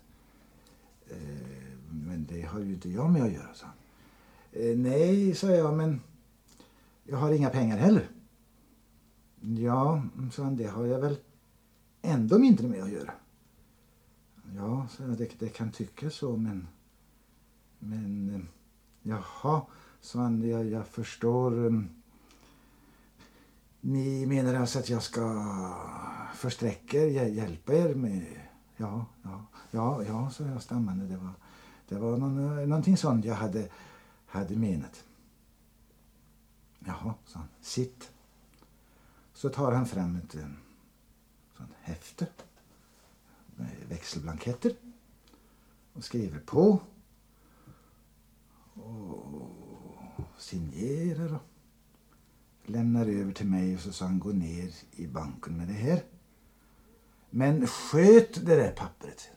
Eh, 1.07 1.79
men 1.91 2.27
det 2.29 2.43
har 2.43 2.61
ju 2.61 2.73
inte 2.73 2.91
jag 2.91 3.11
med 3.11 3.23
att 3.23 3.33
göra, 3.33 3.55
sa 3.55 3.67
han. 3.67 3.77
Eh, 4.53 4.79
nej, 4.79 5.35
sa 5.35 5.51
jag, 5.51 5.77
men 5.77 6.01
jag 7.05 7.19
har 7.19 7.33
inga 7.33 7.51
pengar 7.51 7.79
heller. 7.79 8.09
Ja, 9.41 10.03
sa 10.33 10.43
han, 10.43 10.57
det 10.57 10.67
har 10.67 10.87
jag 10.87 11.01
väl 11.01 11.17
ändå 12.03 12.39
mindre 12.39 12.69
med 12.69 12.83
att 12.83 12.91
göra. 12.91 13.13
Ja, 14.57 14.87
sa 14.91 15.05
jag, 15.05 15.19
det, 15.19 15.39
det 15.39 15.49
kan 15.49 15.73
tyckas 15.73 16.15
så, 16.15 16.37
men... 16.37 16.69
Men... 17.79 18.35
Eh, 18.35 18.41
jaha, 19.03 19.63
sa 20.01 20.19
han, 20.19 20.49
jag, 20.49 20.67
jag 20.67 20.87
förstår... 20.87 21.53
Mm, 21.53 21.98
ni 23.81 24.27
menar 24.27 24.55
alltså 24.55 24.79
att 24.79 24.89
jag 24.89 25.03
ska 25.03 25.45
försträcka 26.35 26.99
er, 26.99 27.27
hjälpa 27.27 27.75
er 27.75 27.95
med... 27.95 28.41
Ja, 28.77 29.07
ja, 29.23 29.47
ja, 29.71 30.03
ja, 30.05 30.31
sa 30.31 30.45
jag 30.45 30.63
stammande. 30.63 31.07
Det 31.07 31.17
var, 31.17 31.33
det 31.89 31.99
var 31.99 32.17
någon, 32.17 32.59
eh, 32.59 32.67
någonting 32.67 32.97
sånt 32.97 33.25
jag 33.25 33.35
hade, 33.35 33.69
hade 34.27 34.57
menat. 34.57 35.05
Jaha, 36.79 37.15
sa 37.27 37.39
han. 37.39 37.49
Sitt. 37.61 38.11
Så 39.33 39.49
tar 39.49 39.73
han 39.73 39.87
fram 39.87 40.17
ett 40.17 40.35
eh, 40.35 40.47
sånt 41.57 41.71
häfte 41.81 42.27
med 43.57 43.77
växelblanketter 43.89 44.73
och 45.93 46.05
skriver 46.05 46.39
på 46.39 46.81
och 48.75 49.51
signerar 50.39 51.35
och 51.35 51.58
lämnade 52.69 53.13
över 53.13 53.33
till 53.33 53.47
mig 53.47 53.75
och 53.75 53.81
så 53.81 53.93
sa 53.93 54.05
han 54.05 54.19
gå 54.19 54.29
ner 54.29 54.71
i 54.91 55.07
banken 55.07 55.57
med 55.57 55.69
det 55.69 55.75
här. 55.75 56.03
Men 57.31 57.67
sköt 57.67 58.47
det 58.47 58.57
där 58.57 58.73
pappret, 58.73 59.31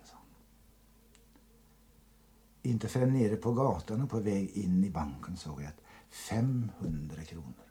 Inte 2.63 2.87
förrän 2.87 3.13
nere 3.13 3.35
på 3.35 3.53
gatan 3.53 4.01
och 4.01 4.09
på 4.09 4.19
väg 4.19 4.49
in 4.49 4.83
i 4.83 4.89
banken 4.89 5.37
såg 5.37 5.61
jag 5.61 5.67
att 5.67 5.81
500 6.09 7.23
kronor. 7.23 7.65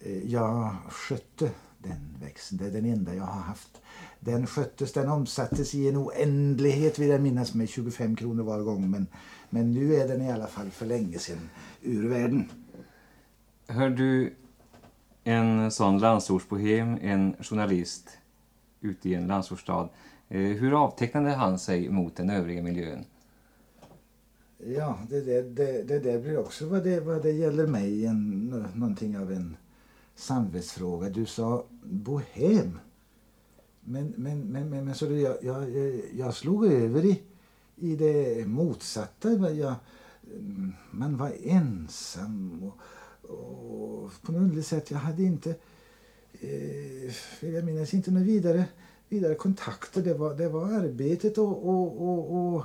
Eh, 0.00 0.32
jag 0.32 0.76
skötte 0.88 1.50
den 1.78 2.16
växeln. 2.20 2.58
Det 2.58 2.66
är 2.66 2.70
den 2.70 2.84
enda 2.84 3.14
jag 3.14 3.24
har 3.24 3.40
haft. 3.40 3.80
Den 4.20 4.46
sköttes, 4.46 4.92
den 4.92 5.08
omsattes 5.08 5.74
i 5.74 5.88
en 5.88 5.96
oändlighet 5.96 6.98
vill 6.98 7.08
jag 7.08 7.22
minnas 7.22 7.54
med 7.54 7.68
25 7.68 8.16
kronor 8.16 8.42
var 8.42 8.60
gång. 8.60 8.90
Men, 8.90 9.06
men 9.50 9.74
nu 9.74 9.94
är 9.94 10.08
den 10.08 10.22
i 10.22 10.32
alla 10.32 10.46
fall 10.46 10.70
för 10.70 10.86
länge 10.86 11.18
sedan 11.18 11.50
ur 11.82 12.08
världen. 12.08 12.50
Hör 13.66 13.90
du 13.90 14.34
en 15.24 15.70
sån 15.70 15.98
landsortsbohem, 15.98 16.98
en 17.02 17.36
journalist 17.40 18.18
ute 18.80 19.08
i 19.08 19.14
en 19.14 19.26
landsortsstad. 19.26 19.88
Eh, 20.28 20.40
hur 20.40 20.84
avtecknade 20.84 21.30
han 21.30 21.58
sig 21.58 21.88
mot 21.88 22.16
den 22.16 22.30
övriga 22.30 22.62
miljön? 22.62 23.04
Ja, 24.58 24.98
det, 25.08 25.20
det, 25.20 25.42
det, 25.42 25.82
det 25.82 25.98
där 25.98 26.18
blir 26.18 26.38
också 26.38 26.66
vad 26.66 26.84
det, 26.84 27.00
vad 27.00 27.22
det 27.22 27.30
gäller 27.30 27.66
mig 27.66 28.06
en, 28.06 28.48
någonting 28.74 29.18
av 29.18 29.32
en 29.32 29.56
samvetsfråga. 30.14 31.08
Du 31.08 31.26
sa 31.26 31.64
bohem. 31.82 32.78
Men, 33.80 34.14
men, 34.16 34.40
men, 34.40 34.70
men, 34.70 34.84
men 34.84 34.94
så 34.94 35.12
jag, 35.12 35.36
jag, 35.42 35.70
jag 36.14 36.34
slog 36.34 36.66
över 36.66 37.04
i, 37.04 37.22
i 37.76 37.96
det 37.96 38.46
motsatta. 38.48 39.50
Jag, 39.50 39.74
man 40.90 41.16
var 41.16 41.32
ensam 41.44 42.62
och 42.62 42.78
och 43.28 44.12
på 44.22 44.32
något 44.32 44.40
underligt 44.40 44.66
sätt, 44.66 44.90
jag 44.90 44.98
hade 44.98 45.22
inte, 45.22 45.54
eh, 46.32 47.14
jag 47.40 47.64
minns 47.64 47.94
inte 47.94 48.10
några 48.10 48.24
vidare, 48.24 48.64
vidare 49.08 49.34
kontakter. 49.34 50.02
Det 50.02 50.14
var, 50.14 50.34
det 50.34 50.48
var 50.48 50.72
arbetet 50.72 51.38
och, 51.38 51.68
och, 51.68 52.02
och, 52.02 52.54
och, 52.54 52.64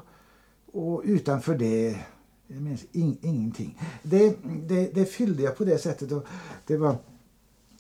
och 0.72 1.02
utanför 1.06 1.58
det, 1.58 2.00
jag 2.48 2.62
minns 2.62 2.86
in, 2.92 3.18
ingenting. 3.22 3.82
Det, 4.04 4.38
det, 4.68 4.94
det 4.94 5.06
fyllde 5.06 5.44
jag 5.44 5.58
på 5.58 5.66
det 5.66 5.78
sättet. 5.78 6.12
Och 6.12 6.26
det 6.68 6.78
var, 6.78 6.98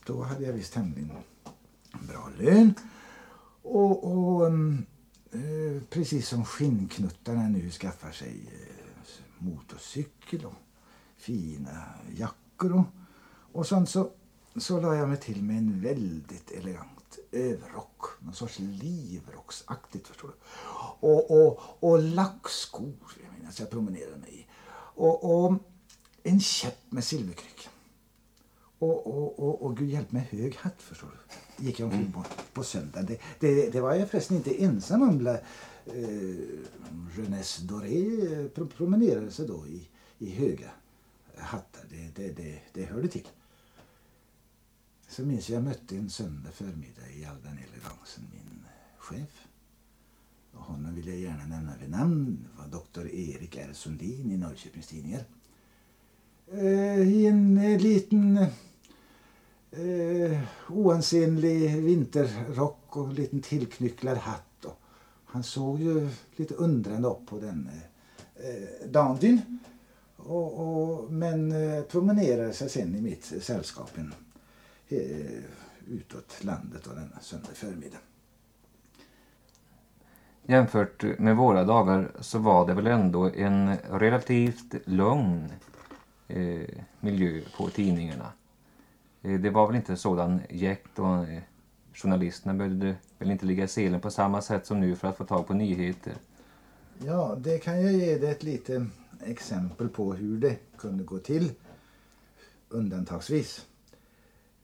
då 0.06 0.22
hade 0.22 0.46
jag 0.46 0.54
visst 0.54 0.74
tämligen 0.74 1.12
bra 1.92 2.30
lön. 2.40 2.74
Och, 3.62 4.04
och 4.04 4.48
eh, 5.32 5.82
precis 5.90 6.28
som 6.28 6.46
skinnknuttarna 6.46 7.50
nu 7.50 7.70
skaffar 7.70 8.12
sig 8.12 8.50
eh, 8.52 9.44
motorcykel 9.44 10.46
och 10.46 10.54
fina 11.18 11.84
jackor 12.16 12.39
och, 12.64 12.86
och 13.52 13.68
sånt 13.68 13.90
så, 13.90 14.12
så 14.56 14.82
la 14.82 14.96
jag 14.96 15.10
mig 15.10 15.18
till 15.18 15.44
med 15.44 15.58
en 15.58 15.82
väldigt 15.82 16.52
elegant 16.52 17.20
överrock. 17.32 18.06
Någon 18.20 18.34
sorts 18.34 18.60
livrocksaktigt 18.60 20.08
förstår 20.08 20.28
du. 20.28 20.34
Och, 21.08 21.32
och, 21.32 21.60
och 21.80 22.00
lackskor, 22.04 22.94
jag 23.24 23.40
minns 23.40 23.60
jag 23.60 23.70
promenerade 23.70 24.18
med 24.18 24.30
i. 24.30 24.46
Och, 24.96 25.46
och 25.46 25.54
en 26.24 26.40
käpp 26.40 26.92
med 26.92 27.04
silverkryck. 27.04 27.70
Och, 28.80 29.08
och, 29.08 29.40
och, 29.40 29.62
och 29.62 29.78
gud 29.78 29.90
hjälp 29.90 30.12
mig, 30.12 30.28
hög 30.32 30.56
hatt 30.56 30.82
förstår 30.82 31.08
du. 31.08 31.66
Gick 31.66 31.80
jag 31.80 31.86
omkring 31.86 32.12
på, 32.12 32.24
på 32.54 32.64
söndagen. 32.64 33.06
Det, 33.06 33.20
det, 33.40 33.70
det 33.70 33.82
var 33.82 33.96
jag 33.96 34.10
förresten 34.10 34.38
inte 34.38 34.64
ensam 34.64 35.02
om. 35.02 35.28
Eh, 35.28 35.38
Renés 37.16 37.58
Doré 37.58 38.34
eh, 38.44 38.68
promenerade 38.68 39.32
sig 39.32 39.48
då 39.48 39.68
i, 39.68 39.90
i 40.18 40.30
höga 40.30 40.70
hattar. 41.42 41.84
Det, 41.90 42.16
det, 42.16 42.32
det, 42.32 42.62
det 42.74 42.86
hörde 42.86 43.08
till. 43.08 43.28
Så 45.08 45.26
minns 45.26 45.50
jag 45.50 45.58
jag 45.58 45.64
mötte 45.64 45.98
en 45.98 46.10
söndag 46.10 46.52
förmiddag 46.52 47.10
i 47.16 47.26
all 47.26 47.42
den 47.42 47.58
elegansen 47.58 48.24
min 48.32 48.64
chef. 48.98 49.48
Och 50.52 50.64
honom 50.64 50.96
vill 50.96 51.08
jag 51.08 51.18
gärna 51.18 51.46
nämna 51.46 51.74
vid 51.82 51.90
namn. 51.90 52.48
Det 52.52 52.62
var 52.62 52.68
doktor 52.68 53.08
Erik 53.08 53.58
R 53.58 53.70
Sundin 53.74 54.32
i 54.32 54.38
Norrköpings 54.38 54.88
Tidningar. 54.88 55.24
Eh, 56.52 57.02
I 57.02 57.26
en 57.26 57.58
eh, 57.58 57.80
liten 57.80 58.38
eh, 59.72 60.40
oansenlig 60.70 61.84
vinterrock 61.84 62.98
och 62.98 63.08
en 63.08 63.16
liten 63.16 63.42
tillknycklad 63.42 64.18
hatt. 64.18 64.66
Och 64.66 64.80
han 65.26 65.44
såg 65.44 65.80
ju 65.80 66.10
lite 66.36 66.54
undrande 66.54 67.08
upp 67.08 67.26
på 67.26 67.40
den 67.40 67.70
eh, 67.74 68.50
eh 68.50 68.90
dandyn. 68.90 69.60
Och, 70.24 70.60
och, 70.60 71.12
men 71.12 71.52
eh, 71.52 71.84
promenerade 71.84 72.54
sig 72.54 72.70
sen 72.70 72.96
i 72.96 73.02
mitt 73.02 73.34
sällskap 73.42 73.92
en, 73.96 74.14
eh, 74.90 75.44
utåt 75.88 76.44
landet 76.44 76.88
och 76.88 76.96
denna 76.96 77.20
söndag 77.22 77.50
förmiddag. 77.54 77.98
Jämfört 80.44 81.20
med 81.20 81.38
våra 81.38 81.64
dagar 81.64 82.12
så 82.20 82.40
var 82.40 82.68
det 82.68 82.74
väl 82.74 82.88
ändå 82.88 83.30
en 83.30 83.78
relativt 83.78 84.76
lugn 84.86 85.54
eh, 86.28 86.70
miljö 87.00 87.42
på 87.58 87.70
tidningarna. 87.70 88.32
Eh, 89.22 89.40
det 89.40 89.50
var 89.50 89.68
väl 89.68 89.76
inte 89.76 89.98
sådan 89.98 90.42
jäkt 90.50 91.00
och 91.00 91.30
eh, 91.30 91.42
journalisterna 91.94 92.54
behövde 92.54 92.96
väl 93.18 93.32
inte 93.32 93.46
ligga 93.46 93.64
i 93.64 93.68
selen 93.68 94.02
på 94.02 94.12
samma 94.12 94.42
sätt 94.42 94.66
som 94.66 94.80
nu 94.80 94.96
för 94.96 95.08
att 95.08 95.18
få 95.18 95.26
tag 95.26 95.48
på 95.48 95.54
nyheter. 95.54 96.14
Ja, 97.06 97.36
det 97.38 97.58
kan 97.58 97.82
jag 97.82 97.94
ge 97.94 98.18
dig 98.18 98.32
ett 98.32 98.44
litet 98.44 98.82
exempel 99.26 99.90
på 99.90 100.14
hur 100.14 100.38
det 100.38 100.58
kunde 100.78 101.04
gå 101.04 101.18
till 101.20 101.52
undantagsvis. 102.70 103.66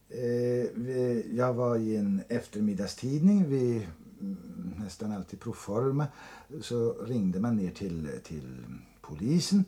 Eh, 0.08 1.36
jag 1.36 1.54
var 1.54 1.76
i 1.76 1.96
en 1.96 2.22
eftermiddagstidning, 2.28 3.48
vi 3.48 3.86
mm, 4.20 4.74
nästan 4.78 5.12
alltid 5.12 5.40
proforma, 5.40 6.06
så 6.60 6.92
ringde 6.92 7.40
man 7.40 7.56
ner 7.56 7.70
till, 7.70 8.08
till 8.24 8.64
polisen 9.00 9.64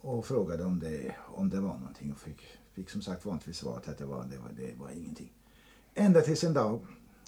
och 0.00 0.26
frågade 0.26 0.64
om 0.64 0.78
det, 0.78 1.14
om 1.26 1.50
det 1.50 1.60
var 1.60 1.78
någonting 1.78 2.12
och 2.12 2.18
fick, 2.18 2.42
fick 2.72 2.90
som 2.90 3.02
sagt 3.02 3.26
vanligtvis 3.26 3.56
svaret 3.56 3.88
att 3.88 3.98
det 3.98 4.06
var, 4.06 4.24
det, 4.30 4.38
var, 4.38 4.50
det 4.56 4.74
var 4.78 4.90
ingenting. 4.90 5.32
Ända 5.94 6.20
tills 6.20 6.44
en 6.44 6.54
dag 6.54 6.80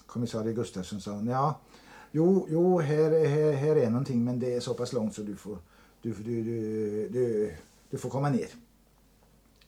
kommissarie 0.06 0.52
Gustafsson 0.52 1.00
sa 1.00 1.22
ja, 1.22 1.61
jo, 2.12 2.46
jo 2.50 2.78
här, 2.80 3.26
här, 3.26 3.52
här 3.52 3.76
är 3.76 3.90
någonting 3.90 4.24
men 4.24 4.40
det 4.40 4.54
är 4.54 4.61
så 4.61 4.74
pass 4.74 4.92
långt 4.92 5.14
så 5.14 5.22
du 5.22 5.37
får, 5.37 5.59
du, 6.07 6.23
du, 6.23 6.42
du, 6.42 7.09
du, 7.09 7.57
du 7.90 7.99
får 7.99 8.11
komma 8.11 8.31
ner. 8.31 8.49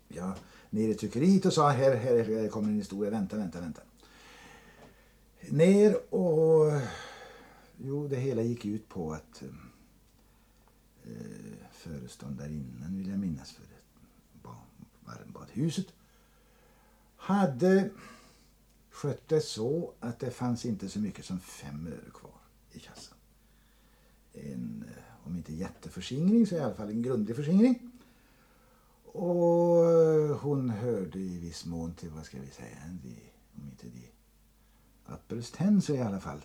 Ja, 0.09 0.35
ner 0.71 0.89
i 0.89 0.95
tryckeriet 0.95 1.47
och 1.47 1.53
sa 1.53 1.69
här, 1.69 1.97
här, 1.97 2.25
här 2.25 2.49
kommer 2.49 2.69
en 2.69 2.77
historia, 2.77 3.11
vänta, 3.11 3.37
vänta, 3.37 3.61
vänta. 3.61 3.83
Ner 5.49 6.15
och 6.15 6.73
jo, 7.77 8.09
det 8.09 8.17
hela 8.17 8.43
gick 8.43 8.65
ut 8.65 8.89
på 8.89 9.13
att 9.13 9.43
eh, 11.05 11.11
föreståndarinnan 11.73 12.97
vill 12.97 13.09
jag 13.09 13.19
minnas 13.19 13.53
för 13.53 13.65
varmbadhuset 15.01 15.87
hade 17.17 17.91
skött 18.91 19.29
det 19.29 19.41
så 19.41 19.93
att 20.01 20.19
det 20.19 20.31
fanns 20.31 20.65
inte 20.65 20.89
så 20.89 20.99
mycket 20.99 21.25
som 21.25 21.41
fem 21.41 21.87
öre 21.87 22.11
kvar 22.15 22.41
i 22.73 22.79
kassan. 22.79 23.19
En, 24.33 24.85
eh, 24.89 25.08
om 25.29 25.37
inte 25.37 25.55
jätteförskingring 25.55 26.47
så 26.47 26.55
i 26.55 26.61
alla 26.61 26.75
fall 26.75 26.89
en 26.89 27.03
grundlig 27.03 27.37
förskingring. 27.37 27.91
Och 29.05 29.91
eh, 29.91 30.37
hon 30.37 30.71
hörde 30.71 31.19
i 31.19 31.39
viss 31.39 31.67
mån 31.67 31.95
till, 31.95 32.11
vad 32.11 32.25
ska 32.25 32.41
vi 32.41 32.51
säga, 32.51 32.77
de, 33.03 33.17
om 33.57 33.69
inte 33.71 33.87
de 33.87 34.11
upperst 35.15 35.59
så 35.87 35.95
i 35.95 36.01
alla 36.01 36.21
fall 36.21 36.45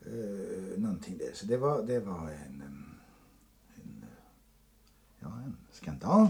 eh, 0.00 0.78
någonting 0.78 1.18
där. 1.18 1.30
Så 1.34 1.46
det 1.46 1.56
var, 1.56 1.82
det 1.82 2.00
var 2.00 2.30
en, 2.30 2.62
en, 3.76 4.04
ja, 5.20 5.28
en 5.44 5.56
skandal. 5.72 6.28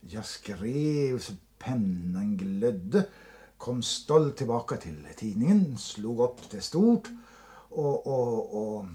Jag 0.00 0.24
skrev 0.24 1.18
så 1.18 1.32
pennan 1.58 2.36
glödde 2.36 3.06
kom 3.56 3.82
stolt 3.82 4.36
tillbaka 4.36 4.76
till 4.76 5.06
tidningen, 5.16 5.78
slog 5.78 6.20
upp 6.20 6.50
det 6.50 6.60
stort 6.60 7.08
och, 7.68 8.06
och, 8.06 8.76
och, 8.76 8.86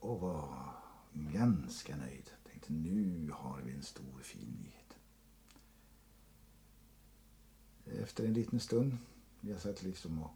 och 0.00 0.20
var 0.20 0.74
ganska 1.12 1.96
nöjd. 1.96 2.30
Tänkte 2.50 2.72
nu 2.72 3.30
har 3.32 3.60
vi 3.62 3.72
en 3.72 3.82
stor 3.82 4.20
fin 4.22 4.56
nyhet. 4.62 4.96
Efter 8.02 8.24
en 8.24 8.34
liten 8.34 8.60
stund, 8.60 8.96
jag 9.40 9.60
satt 9.60 9.82
liksom 9.82 10.22
och 10.22 10.30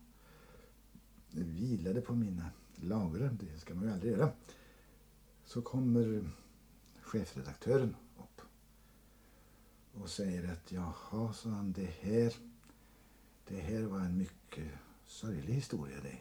vilade 1.31 2.01
på 2.01 2.15
mina 2.15 2.51
lagrar, 2.75 3.37
det 3.41 3.61
ska 3.61 3.75
man 3.75 3.85
ju 3.85 3.93
aldrig 3.93 4.13
göra, 4.13 4.33
så 5.45 5.63
kommer 5.63 6.31
chefredaktören 7.01 7.97
upp 8.19 8.41
och 9.93 10.11
säger 10.11 10.53
att 10.53 10.73
jaha, 10.73 11.33
sa 11.33 11.49
han, 11.49 11.73
det 11.73 11.91
här 12.01 12.35
det 13.49 13.61
här 13.61 13.83
var 13.83 14.01
en 14.01 14.19
mycket 14.19 14.73
sorglig 15.07 15.55
historia 15.55 16.01
det. 16.03 16.19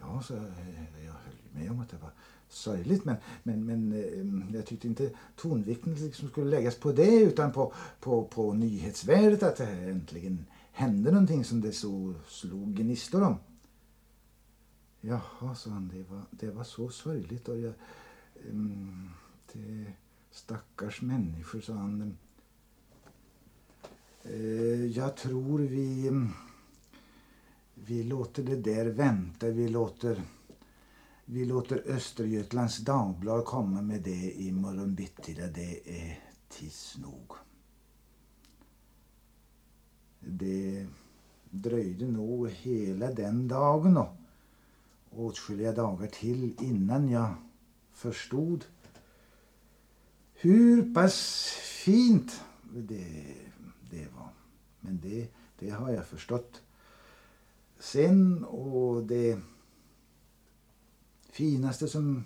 Ja, 0.00 0.22
så 0.22 0.34
eh, 0.34 1.04
jag 1.04 1.12
höll 1.12 1.34
med 1.52 1.70
om 1.70 1.80
att 1.80 1.90
det 1.90 1.96
var 1.96 2.10
sorgligt 2.48 3.04
men, 3.04 3.16
men, 3.42 3.64
men 3.66 3.92
eh, 3.92 4.56
jag 4.56 4.66
tyckte 4.66 4.88
inte 4.88 5.10
tonvikten 5.36 5.94
liksom 5.94 6.28
skulle 6.28 6.50
läggas 6.50 6.76
på 6.76 6.92
det 6.92 7.20
utan 7.20 7.52
på, 7.52 7.72
på, 8.00 8.24
på 8.24 8.52
nyhetsvärdet 8.52 9.42
att 9.42 9.56
det 9.56 9.66
äntligen 9.66 10.46
hände 10.72 11.10
någonting 11.10 11.44
som 11.44 11.60
det 11.60 11.72
så 11.72 12.14
slog 12.28 12.74
gnistor 12.74 13.22
om. 13.22 13.36
Jaha, 15.00 15.54
sa 15.54 15.70
han, 15.70 15.88
det 15.88 16.02
var, 16.02 16.22
det 16.30 16.50
var 16.50 16.64
så 16.64 16.88
sorgligt 16.88 17.48
och 17.48 17.58
jag... 17.58 17.72
Um, 18.50 19.10
det, 19.52 19.92
stackars 20.30 21.02
människor, 21.02 21.60
sa 21.60 21.72
han. 21.72 22.16
Uh, 24.26 24.86
jag 24.86 25.16
tror 25.16 25.58
vi, 25.58 26.08
mm, 26.08 26.28
vi 27.86 28.02
låter 28.02 28.42
det 28.42 28.56
där 28.56 28.86
vänta. 28.86 29.48
Vi 29.48 29.68
låter, 29.68 30.22
vi 31.24 31.44
låter 31.44 31.82
Östergötlands 31.86 32.78
Dagblad 32.78 33.44
komma 33.44 33.82
med 33.82 34.02
det 34.02 34.32
i 34.40 34.52
morgon 34.52 34.94
bitti. 34.94 35.34
Det 35.34 35.80
är 35.84 36.18
tids 36.48 36.98
nog. 36.98 37.32
Det 40.20 40.86
dröjde 41.50 42.06
nog 42.06 42.50
hela 42.50 43.12
den 43.12 43.48
dagen 43.48 43.96
och 43.96 44.16
åtskilliga 45.10 45.72
dagar 45.72 46.06
till 46.06 46.54
innan 46.60 47.08
jag 47.08 47.34
förstod 47.92 48.64
hur 50.34 50.94
pass 50.94 51.46
fint 51.84 52.40
det 52.72 53.34
det 53.90 54.06
var. 54.16 54.28
Men 54.80 55.00
det, 55.02 55.28
det 55.58 55.70
har 55.70 55.90
jag 55.90 56.06
förstått 56.06 56.62
sen 57.80 58.44
och 58.44 59.02
det 59.06 59.40
finaste 61.30 61.88
som 61.88 62.24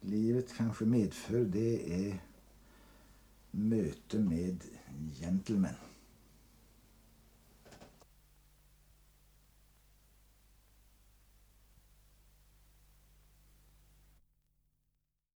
livet 0.00 0.54
kanske 0.56 0.84
medför 0.84 1.44
det 1.44 2.06
är 2.08 2.18
möte 3.50 4.18
med 4.18 4.64
gentlemän. 5.20 5.74